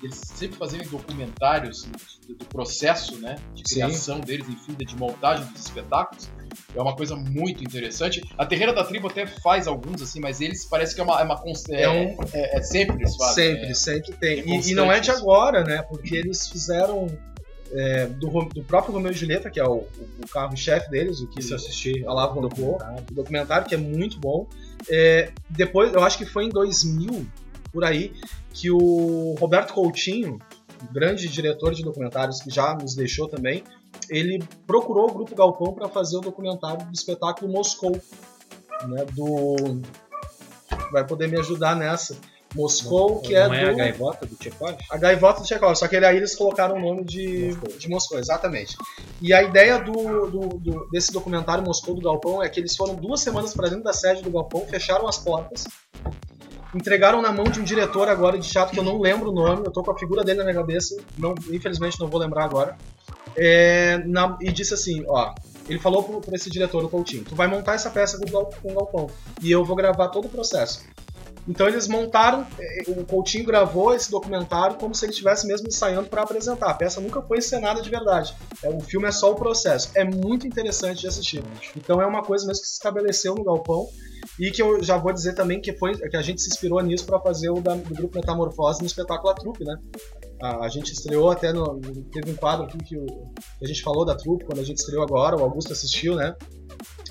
eles 0.02 0.22
sempre 0.36 0.58
fazerem 0.58 0.88
documentários 0.88 1.88
do, 2.28 2.36
do 2.36 2.46
processo, 2.46 3.18
né, 3.20 3.36
de 3.54 3.64
criação 3.64 4.18
Sim. 4.18 4.22
deles, 4.22 4.48
enfim, 4.48 4.74
de 4.74 4.96
montagem 4.96 5.46
dos 5.48 5.62
espetáculos, 5.62 6.30
é 6.76 6.82
uma 6.82 6.96
coisa 6.96 7.16
muito 7.16 7.64
interessante. 7.64 8.22
A 8.38 8.46
Terreira 8.46 8.74
da 8.74 8.84
Tribo 8.84 9.08
até 9.08 9.26
faz 9.26 9.68
alguns, 9.68 10.02
assim, 10.02 10.20
mas 10.20 10.40
eles 10.40 10.66
parece 10.66 10.96
que 10.96 11.02
é 11.02 11.04
uma. 11.04 11.20
É, 11.20 11.24
uma, 11.24 11.42
é, 11.70 11.82
é, 11.82 11.90
um, 11.90 12.18
é, 12.34 12.58
é 12.58 12.62
sempre 12.62 12.96
eles 12.98 13.16
fazem. 13.16 13.54
Sempre, 13.54 13.70
é, 13.70 13.74
sempre 13.74 14.14
tem. 14.14 14.40
E, 14.48 14.72
e, 14.72 14.74
não 14.74 14.92
é 14.92 15.00
de 15.00 15.12
agora, 15.12 15.64
né? 15.64 15.82
Porque 15.84 16.16
eles 16.16 16.48
fizeram 16.48 17.08
é, 17.72 18.08
do, 18.08 18.28
do, 18.46 18.64
próprio 18.64 18.94
Romeu 18.94 19.12
e 19.12 19.16
Julieta, 19.16 19.50
que 19.50 19.60
é 19.60 19.66
o, 19.66 19.86
o 20.24 20.28
carro-chefe 20.32 20.90
deles, 20.90 21.20
o 21.20 21.28
que 21.28 21.42
se 21.42 21.54
assistir 21.54 22.06
a 22.08 22.14
lá 22.14 22.28
colocou, 22.28 22.78
o 23.10 23.14
documentário, 23.14 23.68
que 23.68 23.76
é 23.76 23.78
muito 23.78 24.20
bom. 24.20 24.48
É, 24.90 25.32
depois, 25.50 25.94
eu 25.94 26.04
acho 26.04 26.18
que 26.18 26.26
foi 26.26 26.46
em 26.46 26.50
2000, 26.50 27.28
por 27.72 27.84
aí, 27.84 28.14
que 28.54 28.72
o 28.72 29.36
Roberto 29.40 29.74
Coutinho, 29.74 30.40
grande 30.92 31.28
diretor 31.28 31.74
de 31.74 31.84
documentários 31.84 32.42
que 32.42 32.50
já 32.50 32.74
nos 32.74 32.96
deixou 32.96 33.28
também, 33.28 33.64
ele 34.10 34.44
procurou 34.66 35.10
o 35.10 35.14
Grupo 35.14 35.36
Galpão 35.36 35.74
para 35.74 35.88
fazer 35.88 36.18
o 36.18 36.22
documentário 36.22 36.86
do 36.86 36.94
espetáculo 36.94 37.52
Moscou, 37.52 37.92
né, 38.88 39.06
do 39.14 39.82
vai 40.92 41.06
poder 41.06 41.28
me 41.28 41.38
ajudar 41.38 41.76
nessa 41.76 42.16
Moscou, 42.56 43.16
não, 43.16 43.22
que 43.22 43.36
é 43.36 43.48
não 43.48 43.54
é, 43.54 43.66
do... 43.66 43.70
a 43.72 43.74
gaivota 43.74 44.26
do 44.26 44.36
Tchekov? 44.36 44.76
A 44.90 44.98
gaivota 44.98 45.42
do 45.42 45.48
Tchekov, 45.48 45.76
só 45.76 45.88
que 45.88 45.96
aí 45.96 46.18
eles 46.18 46.36
colocaram 46.36 46.76
o 46.76 46.80
nome 46.80 47.04
de 47.04 47.50
Moscou, 47.50 47.78
de 47.78 47.90
Moscou 47.90 48.20
exatamente. 48.20 48.76
E 49.22 49.34
a 49.34 49.44
ideia 49.44 49.78
do, 49.78 50.28
do, 50.28 50.48
do, 50.58 50.90
desse 50.92 51.12
documentário 51.12 51.64
Moscou 51.64 51.94
do 51.94 52.02
Galpão 52.02 52.42
é 52.42 52.50
que 52.50 52.60
eles 52.60 52.76
foram 52.76 52.96
duas 52.96 53.22
semanas 53.22 53.54
para 53.54 53.70
dentro 53.70 53.84
da 53.84 53.94
sede 53.94 54.24
do 54.24 54.32
Galpão, 54.32 54.66
fecharam 54.68 55.08
as 55.08 55.18
portas, 55.18 55.66
entregaram 56.74 57.22
na 57.22 57.32
mão 57.32 57.46
de 57.46 57.60
um 57.60 57.64
diretor 57.64 58.08
agora 58.10 58.38
de 58.38 58.50
teatro 58.50 58.74
que 58.74 58.80
eu 58.80 58.84
não 58.84 59.00
lembro 59.00 59.30
o 59.30 59.34
nome, 59.34 59.66
eu 59.66 59.72
tô 59.72 59.84
com 59.84 59.92
a 59.92 59.98
figura 59.98 60.24
dele 60.24 60.40
na 60.40 60.46
minha 60.46 60.56
cabeça, 60.56 60.98
não, 61.18 61.36
infelizmente 61.52 62.00
não 62.00 62.08
vou 62.08 62.20
lembrar 62.20 62.46
agora. 62.46 62.76
É, 63.38 64.00
na, 64.06 64.38
e 64.42 64.52
disse 64.52 64.74
assim, 64.74 65.04
ó, 65.08 65.34
ele 65.70 65.80
falou 65.80 66.04
para 66.04 66.36
esse 66.36 66.50
diretor, 66.50 66.84
o 66.84 66.90
Coutinho, 66.90 67.24
tu 67.24 67.36
vai 67.36 67.48
montar 67.48 67.76
essa 67.76 67.92
peça 67.92 68.18
com 68.18 68.72
o 68.72 68.74
Galpão 68.74 69.08
e 69.42 69.52
eu 69.52 69.64
vou 69.64 69.76
gravar 69.76 70.08
todo 70.10 70.26
o 70.26 70.30
processo. 70.30 70.84
Então 71.50 71.68
eles 71.68 71.88
montaram, 71.88 72.46
é, 72.60 72.84
o 72.88 73.04
Coutinho 73.04 73.44
gravou 73.44 73.94
esse 73.96 74.12
documentário 74.12 74.78
como 74.78 74.94
se 74.94 75.04
ele 75.04 75.12
estivesse 75.12 75.48
mesmo 75.48 75.68
ensaiando 75.68 76.08
para 76.08 76.22
apresentar. 76.22 76.70
A 76.70 76.74
peça 76.76 77.02
nunca 77.02 77.24
foi 77.24 77.40
encenada 77.40 77.82
de 77.82 77.90
verdade. 77.90 78.36
É, 78.64 78.70
o 78.70 78.80
filme 78.80 79.08
é 79.08 79.12
só 79.12 79.32
o 79.32 79.36
processo. 79.36 79.90
É 79.96 80.04
muito 80.04 80.46
interessante 80.46 81.02
de 81.02 81.08
assistir. 81.08 81.44
Então 81.76 82.00
é 82.00 82.06
uma 82.06 82.22
coisa 82.22 82.46
mesmo 82.46 82.62
que 82.62 82.68
se 82.68 82.74
estabeleceu 82.74 83.34
no 83.34 83.44
Galpão 83.44 83.90
e 84.40 84.52
que 84.52 84.62
eu 84.62 84.84
já 84.84 84.96
vou 84.96 85.12
dizer 85.12 85.34
também 85.34 85.60
que 85.60 85.74
foi 85.74 85.98
que 85.98 86.16
a 86.16 86.22
gente 86.22 86.40
se 86.40 86.50
inspirou 86.50 86.80
nisso 86.82 87.06
para 87.06 87.20
fazer 87.20 87.50
o 87.50 87.60
da, 87.60 87.74
do 87.74 87.96
grupo 87.96 88.16
Metamorfose 88.16 88.82
no 88.82 88.86
espetáculo 88.86 89.32
A 89.32 89.34
Trupe, 89.34 89.66
né? 89.66 89.76
A, 90.42 90.66
a, 90.66 90.70
gente 90.70 90.94
estreou 90.94 91.30
até 91.30 91.52
no. 91.52 91.80
Teve 92.12 92.32
um 92.32 92.36
quadro 92.36 92.66
aqui 92.66 92.78
que, 92.78 92.98
o, 92.98 93.06
que 93.06 93.66
a 93.66 93.68
gente 93.68 93.82
falou 93.82 94.06
da 94.06 94.16
trupe 94.16 94.46
quando 94.46 94.60
a 94.60 94.64
gente 94.64 94.78
estreou 94.78 95.04
agora, 95.04 95.36
o 95.36 95.44
Augusto 95.44 95.74
assistiu, 95.74 96.16
né? 96.16 96.36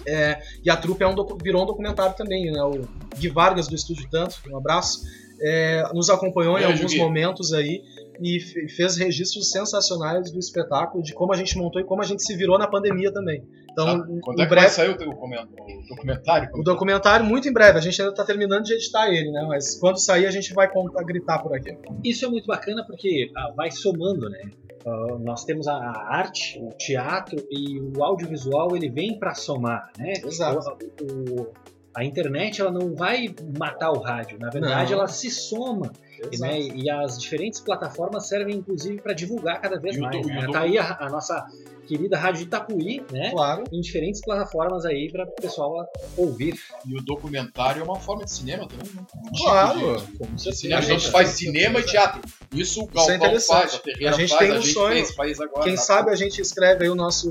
É, 0.06 0.40
e 0.64 0.70
a 0.70 0.76
trupe 0.76 1.04
é 1.04 1.06
um 1.06 1.14
virou 1.42 1.62
um 1.62 1.66
documentário 1.66 2.16
também, 2.16 2.50
né? 2.50 2.62
O 2.62 2.88
Gui 3.18 3.28
Vargas 3.28 3.68
do 3.68 3.74
Estúdio 3.74 4.08
Tanto, 4.10 4.40
um 4.50 4.56
abraço, 4.56 5.02
é, 5.40 5.82
nos 5.92 6.08
acompanhou 6.08 6.58
em 6.58 6.64
alguns 6.64 6.96
momentos 6.96 7.52
aí. 7.52 7.82
E 8.20 8.40
fe- 8.40 8.68
fez 8.68 8.96
registros 8.96 9.50
sensacionais 9.50 10.30
do 10.30 10.38
espetáculo, 10.38 11.02
de 11.02 11.12
como 11.14 11.32
a 11.32 11.36
gente 11.36 11.56
montou 11.56 11.80
e 11.80 11.84
como 11.84 12.02
a 12.02 12.04
gente 12.04 12.22
se 12.22 12.36
virou 12.36 12.58
na 12.58 12.66
pandemia 12.66 13.12
também. 13.12 13.42
Então, 13.70 13.86
Sabe? 13.86 14.20
Quando 14.20 14.38
em 14.38 14.42
é 14.42 14.46
que 14.48 14.54
vai 14.54 14.68
sair 14.68 14.90
o, 14.90 14.96
teu 14.96 15.12
comen- 15.12 15.38
o 15.38 15.88
documentário? 15.88 16.50
o 16.54 16.62
documentário 16.62 17.24
muito 17.24 17.48
em 17.48 17.52
breve. 17.52 17.78
A 17.78 17.80
gente 17.80 18.00
ainda 18.00 18.12
está 18.12 18.24
terminando 18.24 18.64
de 18.64 18.74
editar 18.74 19.08
ele, 19.08 19.30
né? 19.30 19.44
Mas 19.48 19.78
quando 19.78 19.98
sair 19.98 20.26
a 20.26 20.30
gente 20.30 20.52
vai 20.52 20.68
contar, 20.70 21.02
gritar 21.04 21.38
por 21.38 21.54
aqui. 21.54 21.76
Isso 22.04 22.24
é 22.24 22.28
muito 22.28 22.46
bacana 22.46 22.84
porque 22.86 23.30
ah, 23.36 23.52
vai 23.56 23.70
somando, 23.70 24.28
né? 24.28 24.40
Ah, 24.86 25.18
nós 25.20 25.44
temos 25.44 25.68
a 25.68 25.74
a 25.74 26.16
arte, 26.16 26.58
o 26.60 26.70
teatro 26.76 27.36
e 27.50 27.78
o 27.80 28.02
audiovisual, 28.02 28.74
ele 28.76 28.88
vem 28.90 29.18
para 29.18 29.34
somar, 29.34 29.90
né? 29.98 30.12
Exato. 30.24 30.76
O- 31.02 31.42
o- 31.42 31.52
a 31.96 32.04
internet 32.04 32.60
ela 32.60 32.70
não 32.70 32.94
vai 32.94 33.34
matar 33.58 33.90
o 33.90 33.98
rádio, 34.00 34.38
na 34.38 34.50
verdade 34.50 34.92
Não. 34.92 34.98
ela 35.00 35.08
se 35.08 35.30
soma, 35.30 35.90
né? 36.38 36.60
E 36.60 36.90
as 36.90 37.18
diferentes 37.20 37.60
plataformas 37.60 38.28
servem 38.28 38.56
inclusive 38.56 39.00
para 39.00 39.12
divulgar 39.12 39.60
cada 39.60 39.78
vez 39.78 39.96
E 39.96 39.98
o 39.98 40.02
mais. 40.02 40.16
e 40.16 40.20
o 40.20 40.26
né? 40.28 40.46
Tá 40.52 40.60
aí 40.60 40.78
a, 40.78 40.96
a 41.00 41.08
nossa 41.08 41.46
querida 41.86 42.18
rádio 42.18 42.42
Itapuí, 42.42 43.02
né? 43.10 43.30
Claro. 43.30 43.64
Em 43.72 43.80
diferentes 43.80 44.20
plataformas 44.20 44.84
aí 44.84 45.10
para 45.10 45.24
o 45.24 45.32
pessoal 45.32 45.86
ouvir. 46.16 46.58
E 46.86 46.94
o 46.94 47.02
documentário 47.02 47.80
é 47.80 47.84
uma 47.84 47.98
forma 47.98 48.24
de 48.24 48.30
cinema 48.32 48.66
também, 48.68 48.92
né? 48.94 49.02
Um 49.16 49.32
tipo 49.32 49.44
Claro. 49.44 49.96
de- 49.96 50.18
Com 50.18 50.34
de 50.34 50.54
cinema. 50.54 50.82
faz 51.10 51.40
e 51.80 51.82
teatro. 51.84 52.20
Isso 52.52 52.82
o 52.82 52.88
Isso 52.94 53.10
é 53.10 53.14
interessante. 53.16 53.60
faz, 53.78 53.80
a 54.06 54.08
A 54.08 54.12
gente 54.12 54.28
faz, 54.30 54.38
tem 54.38 54.50
a 54.50 54.58
um 54.58 54.62
gente 54.62 54.74
sonho. 54.74 55.06
faz 55.14 55.40
agora. 55.40 55.64
Quem 55.64 55.74
tá? 55.76 55.80
sabe 55.80 56.10
a 56.10 56.14
gente 56.14 56.40
escreve 56.40 56.84
aí 56.84 56.90
o 56.90 56.94
nosso 56.94 57.28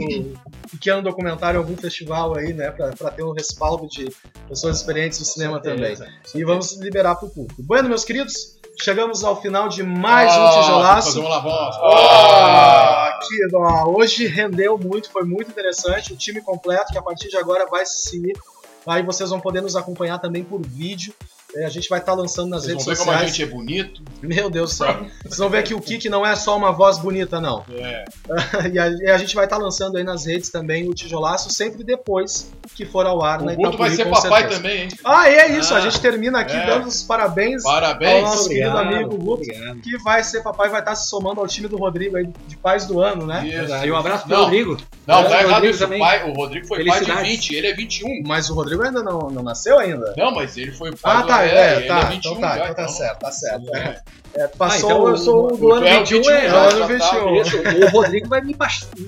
pequeno 0.72 1.02
documentário 1.02 1.58
em 1.60 1.62
algum 1.62 1.76
festival 1.78 2.36
aí, 2.38 2.54
né? 2.54 2.72
Pra, 2.72 2.92
pra 2.92 3.12
ter 3.12 3.24
um 3.24 3.34
respaldo 3.34 3.88
de 3.88 4.08
pessoas 4.48 4.78
experientes 4.78 5.20
do 5.20 5.26
cinema 5.26 5.62
também. 5.62 5.96
E 6.36 6.44
vamos 6.44 6.78
liberar 6.80 7.16
pro 7.16 7.30
público. 7.30 7.62
Bueno, 7.64 7.90
meus 7.90 8.04
queridos, 8.04 8.57
chegamos 8.80 9.24
ao 9.24 9.42
final 9.42 9.68
de 9.68 9.84
mais 9.84 10.32
Ah, 10.32 10.40
um 10.40 10.50
que 10.54 10.60
tijolaço. 10.62 11.08
Fazer 11.08 11.20
um 11.20 11.28
lavão. 11.30 11.70
Ah, 11.84 13.20
que, 13.22 13.56
ó, 13.56 13.90
hoje 13.90 14.26
rendeu 14.28 14.78
muito, 14.78 15.12
foi 15.12 15.24
muito 15.24 15.50
interessante. 15.52 16.14
O 16.14 16.18
time 16.18 16.42
completo 16.42 16.92
que 16.92 16.98
a 16.98 17.02
partir 17.02 17.28
de 17.30 17.38
agora 17.38 17.66
vai 17.68 17.86
se 17.86 18.10
seguir. 18.10 18.38
Aí 18.86 19.04
vocês 19.04 19.30
vão 19.30 19.40
poder 19.40 19.62
nos 19.62 19.76
acompanhar 19.76 20.20
também 20.20 20.44
por 20.44 20.62
vídeo. 20.62 21.14
É, 21.56 21.66
a 21.66 21.70
gente 21.70 21.88
vai 21.88 22.00
estar 22.00 22.14
lançando 22.14 22.50
nas 22.50 22.64
Vocês 22.64 22.76
vão 22.76 22.84
redes 22.86 23.00
ver 23.00 23.06
como 23.06 23.12
a 23.12 23.14
sociais. 23.20 23.36
gente 23.36 23.44
é 23.44 23.46
bonito. 23.56 24.02
Meu 24.22 24.50
Deus 24.50 24.72
do 24.72 24.76
céu. 24.76 25.06
Vocês 25.24 25.38
vão 25.38 25.50
ver 25.50 25.64
que 25.64 25.74
o 25.74 25.80
Kik 25.80 26.10
não 26.10 26.26
é 26.26 26.36
só 26.36 26.58
uma 26.58 26.72
voz 26.74 26.98
bonita, 26.98 27.40
não. 27.40 27.64
É. 27.72 28.06
E 28.74 28.78
a, 28.78 28.88
e 28.90 29.10
a 29.10 29.18
gente 29.18 29.34
vai 29.34 29.46
estar 29.46 29.58
lançando 29.58 29.98
aí 29.98 30.04
nas 30.04 30.26
redes 30.26 30.50
também 30.50 30.90
o 30.90 30.94
tijolaço, 30.94 31.50
sempre 31.50 31.84
depois 31.84 32.52
que 32.76 32.86
for 32.86 33.06
ao 33.06 33.24
ar 33.24 33.42
O 33.42 33.56
Guto 33.56 33.78
vai 33.78 33.92
ser 33.92 34.06
papai 34.10 34.42
certeza. 34.42 34.62
também, 34.62 34.82
hein? 34.84 34.90
Ah, 35.06 35.30
e 35.30 35.36
é 35.36 35.58
isso. 35.58 35.74
Ah, 35.74 35.78
a 35.78 35.82
gente 35.82 36.00
termina 36.02 36.40
aqui 36.40 36.56
é. 36.56 36.66
dando 36.66 36.88
os 36.88 37.04
parabéns 37.04 37.64
Parabéns. 37.64 38.24
Ao 38.26 38.36
nosso 38.36 38.50
querido 38.50 38.78
amigo 38.78 39.18
Guto. 39.18 39.44
obrigado. 39.44 39.80
que 39.80 39.98
vai 40.00 40.24
ser 40.24 40.42
papai, 40.44 40.70
vai 40.70 40.82
estar 40.82 40.96
se 40.96 41.10
somando 41.10 41.40
ao 41.40 41.48
time 41.48 41.68
do 41.68 41.78
Rodrigo 41.78 42.18
aí 42.18 42.28
de 42.48 42.58
pais 42.58 42.86
do 42.86 43.00
ano, 43.00 43.26
né? 43.26 43.48
Isso. 43.48 43.86
E 43.86 43.92
um 43.92 43.96
abraço 43.96 44.26
pro 44.26 44.36
Não. 44.36 44.44
Rodrigo. 44.44 44.78
Não, 45.08 45.20
É, 45.22 45.24
tá 45.30 45.42
errado 45.42 45.66
isso. 45.66 45.86
O, 45.86 45.98
pai, 46.00 46.30
o 46.30 46.34
Rodrigo 46.34 46.68
foi 46.68 46.84
pai 46.86 47.00
de 47.00 47.06
Felicidades. 47.06 47.32
20, 47.32 47.56
ele 47.56 47.68
é 47.68 47.74
21. 47.74 48.22
Mas 48.26 48.50
o 48.50 48.54
Rodrigo 48.54 48.84
ainda 48.84 49.02
não, 49.02 49.20
não 49.30 49.42
nasceu 49.42 49.80
ainda. 49.80 50.14
Não, 50.18 50.32
mas 50.36 50.58
ele 50.58 50.72
foi 50.72 50.90
o 50.90 50.98
pai 50.98 51.16
Ah, 51.16 51.22
do 51.22 51.28
tá, 51.28 51.46
é, 51.46 51.50
é, 51.50 51.82
tá, 51.88 52.00
é 52.00 52.06
21 52.06 52.18
então 52.18 52.42
tá, 52.42 52.58
já, 52.58 52.64
então 52.66 52.76
tá 52.76 52.88
certo, 52.90 53.20
tá 53.20 53.32
certo. 53.32 53.76
É. 53.76 54.02
É, 54.34 54.48
passou, 54.50 54.90
Ah, 54.90 54.94
então 54.94 55.08
eu 55.08 55.18
sou 55.18 55.54
o 55.54 55.58
do 55.58 55.72
ano 55.74 55.82
tu 55.86 55.88
é 55.88 55.96
o 55.96 56.00
21, 56.00 56.18
21, 56.18 56.32
é, 56.36 56.50
já, 56.50 56.56
ano 56.58 56.72
já 56.72 56.78
tá. 56.80 56.94
21. 56.94 57.36
Isso, 57.42 57.58
o 57.58 57.90
Rodrigo 58.02 58.28
vai 58.28 58.42
me, 58.42 58.56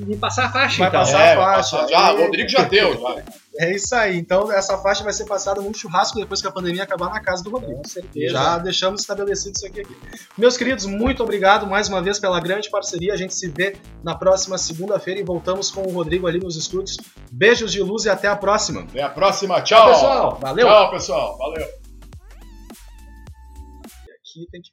me 0.07 0.15
passar 0.15 0.45
a 0.45 0.49
faixa, 0.51 0.77
Vai 0.79 0.88
então. 0.88 0.99
passar. 1.01 1.19
É, 1.21 1.33
a 1.33 1.35
faixa. 1.35 1.77
passar- 1.77 1.88
já, 1.89 2.13
o 2.13 2.21
Rodrigo 2.21 2.49
já 2.49 2.63
deu, 2.63 2.93
já. 2.99 3.23
É 3.59 3.75
isso 3.75 3.93
aí, 3.93 4.17
então 4.17 4.49
essa 4.49 4.77
faixa 4.77 5.03
vai 5.03 5.11
ser 5.11 5.25
passada 5.25 5.61
num 5.61 5.73
churrasco 5.73 6.17
depois 6.17 6.41
que 6.41 6.47
a 6.47 6.51
pandemia 6.51 6.83
acabar 6.83 7.09
na 7.09 7.19
casa 7.19 7.43
do 7.43 7.49
Rodrigo. 7.49 7.75
Com 7.75 7.89
certeza. 7.89 8.31
Já 8.31 8.57
deixamos 8.57 9.01
estabelecido 9.01 9.53
isso 9.53 9.65
aqui, 9.67 9.81
aqui. 9.81 9.97
Meus 10.37 10.55
queridos, 10.55 10.85
muito 10.85 11.21
obrigado 11.21 11.67
mais 11.67 11.89
uma 11.89 12.01
vez 12.01 12.17
pela 12.19 12.39
grande 12.39 12.69
parceria. 12.69 13.13
A 13.13 13.17
gente 13.17 13.33
se 13.33 13.49
vê 13.49 13.75
na 14.01 14.15
próxima 14.15 14.57
segunda-feira 14.57 15.19
e 15.19 15.23
voltamos 15.23 15.69
com 15.69 15.81
o 15.81 15.91
Rodrigo 15.91 16.25
ali 16.25 16.39
nos 16.39 16.55
estúdios. 16.55 16.95
Beijos 17.29 17.73
de 17.73 17.81
luz 17.81 18.05
e 18.05 18.09
até 18.09 18.29
a 18.29 18.35
próxima. 18.37 18.83
Até 18.83 19.03
a 19.03 19.09
próxima. 19.09 19.61
Tchau. 19.61 19.89
pessoal. 19.89 20.39
Valeu! 20.39 20.65
Tchau, 20.65 20.91
pessoal. 20.91 21.37
Valeu. 21.37 21.65
Aqui 24.29 24.47
tem 24.51 24.61
que 24.61 24.71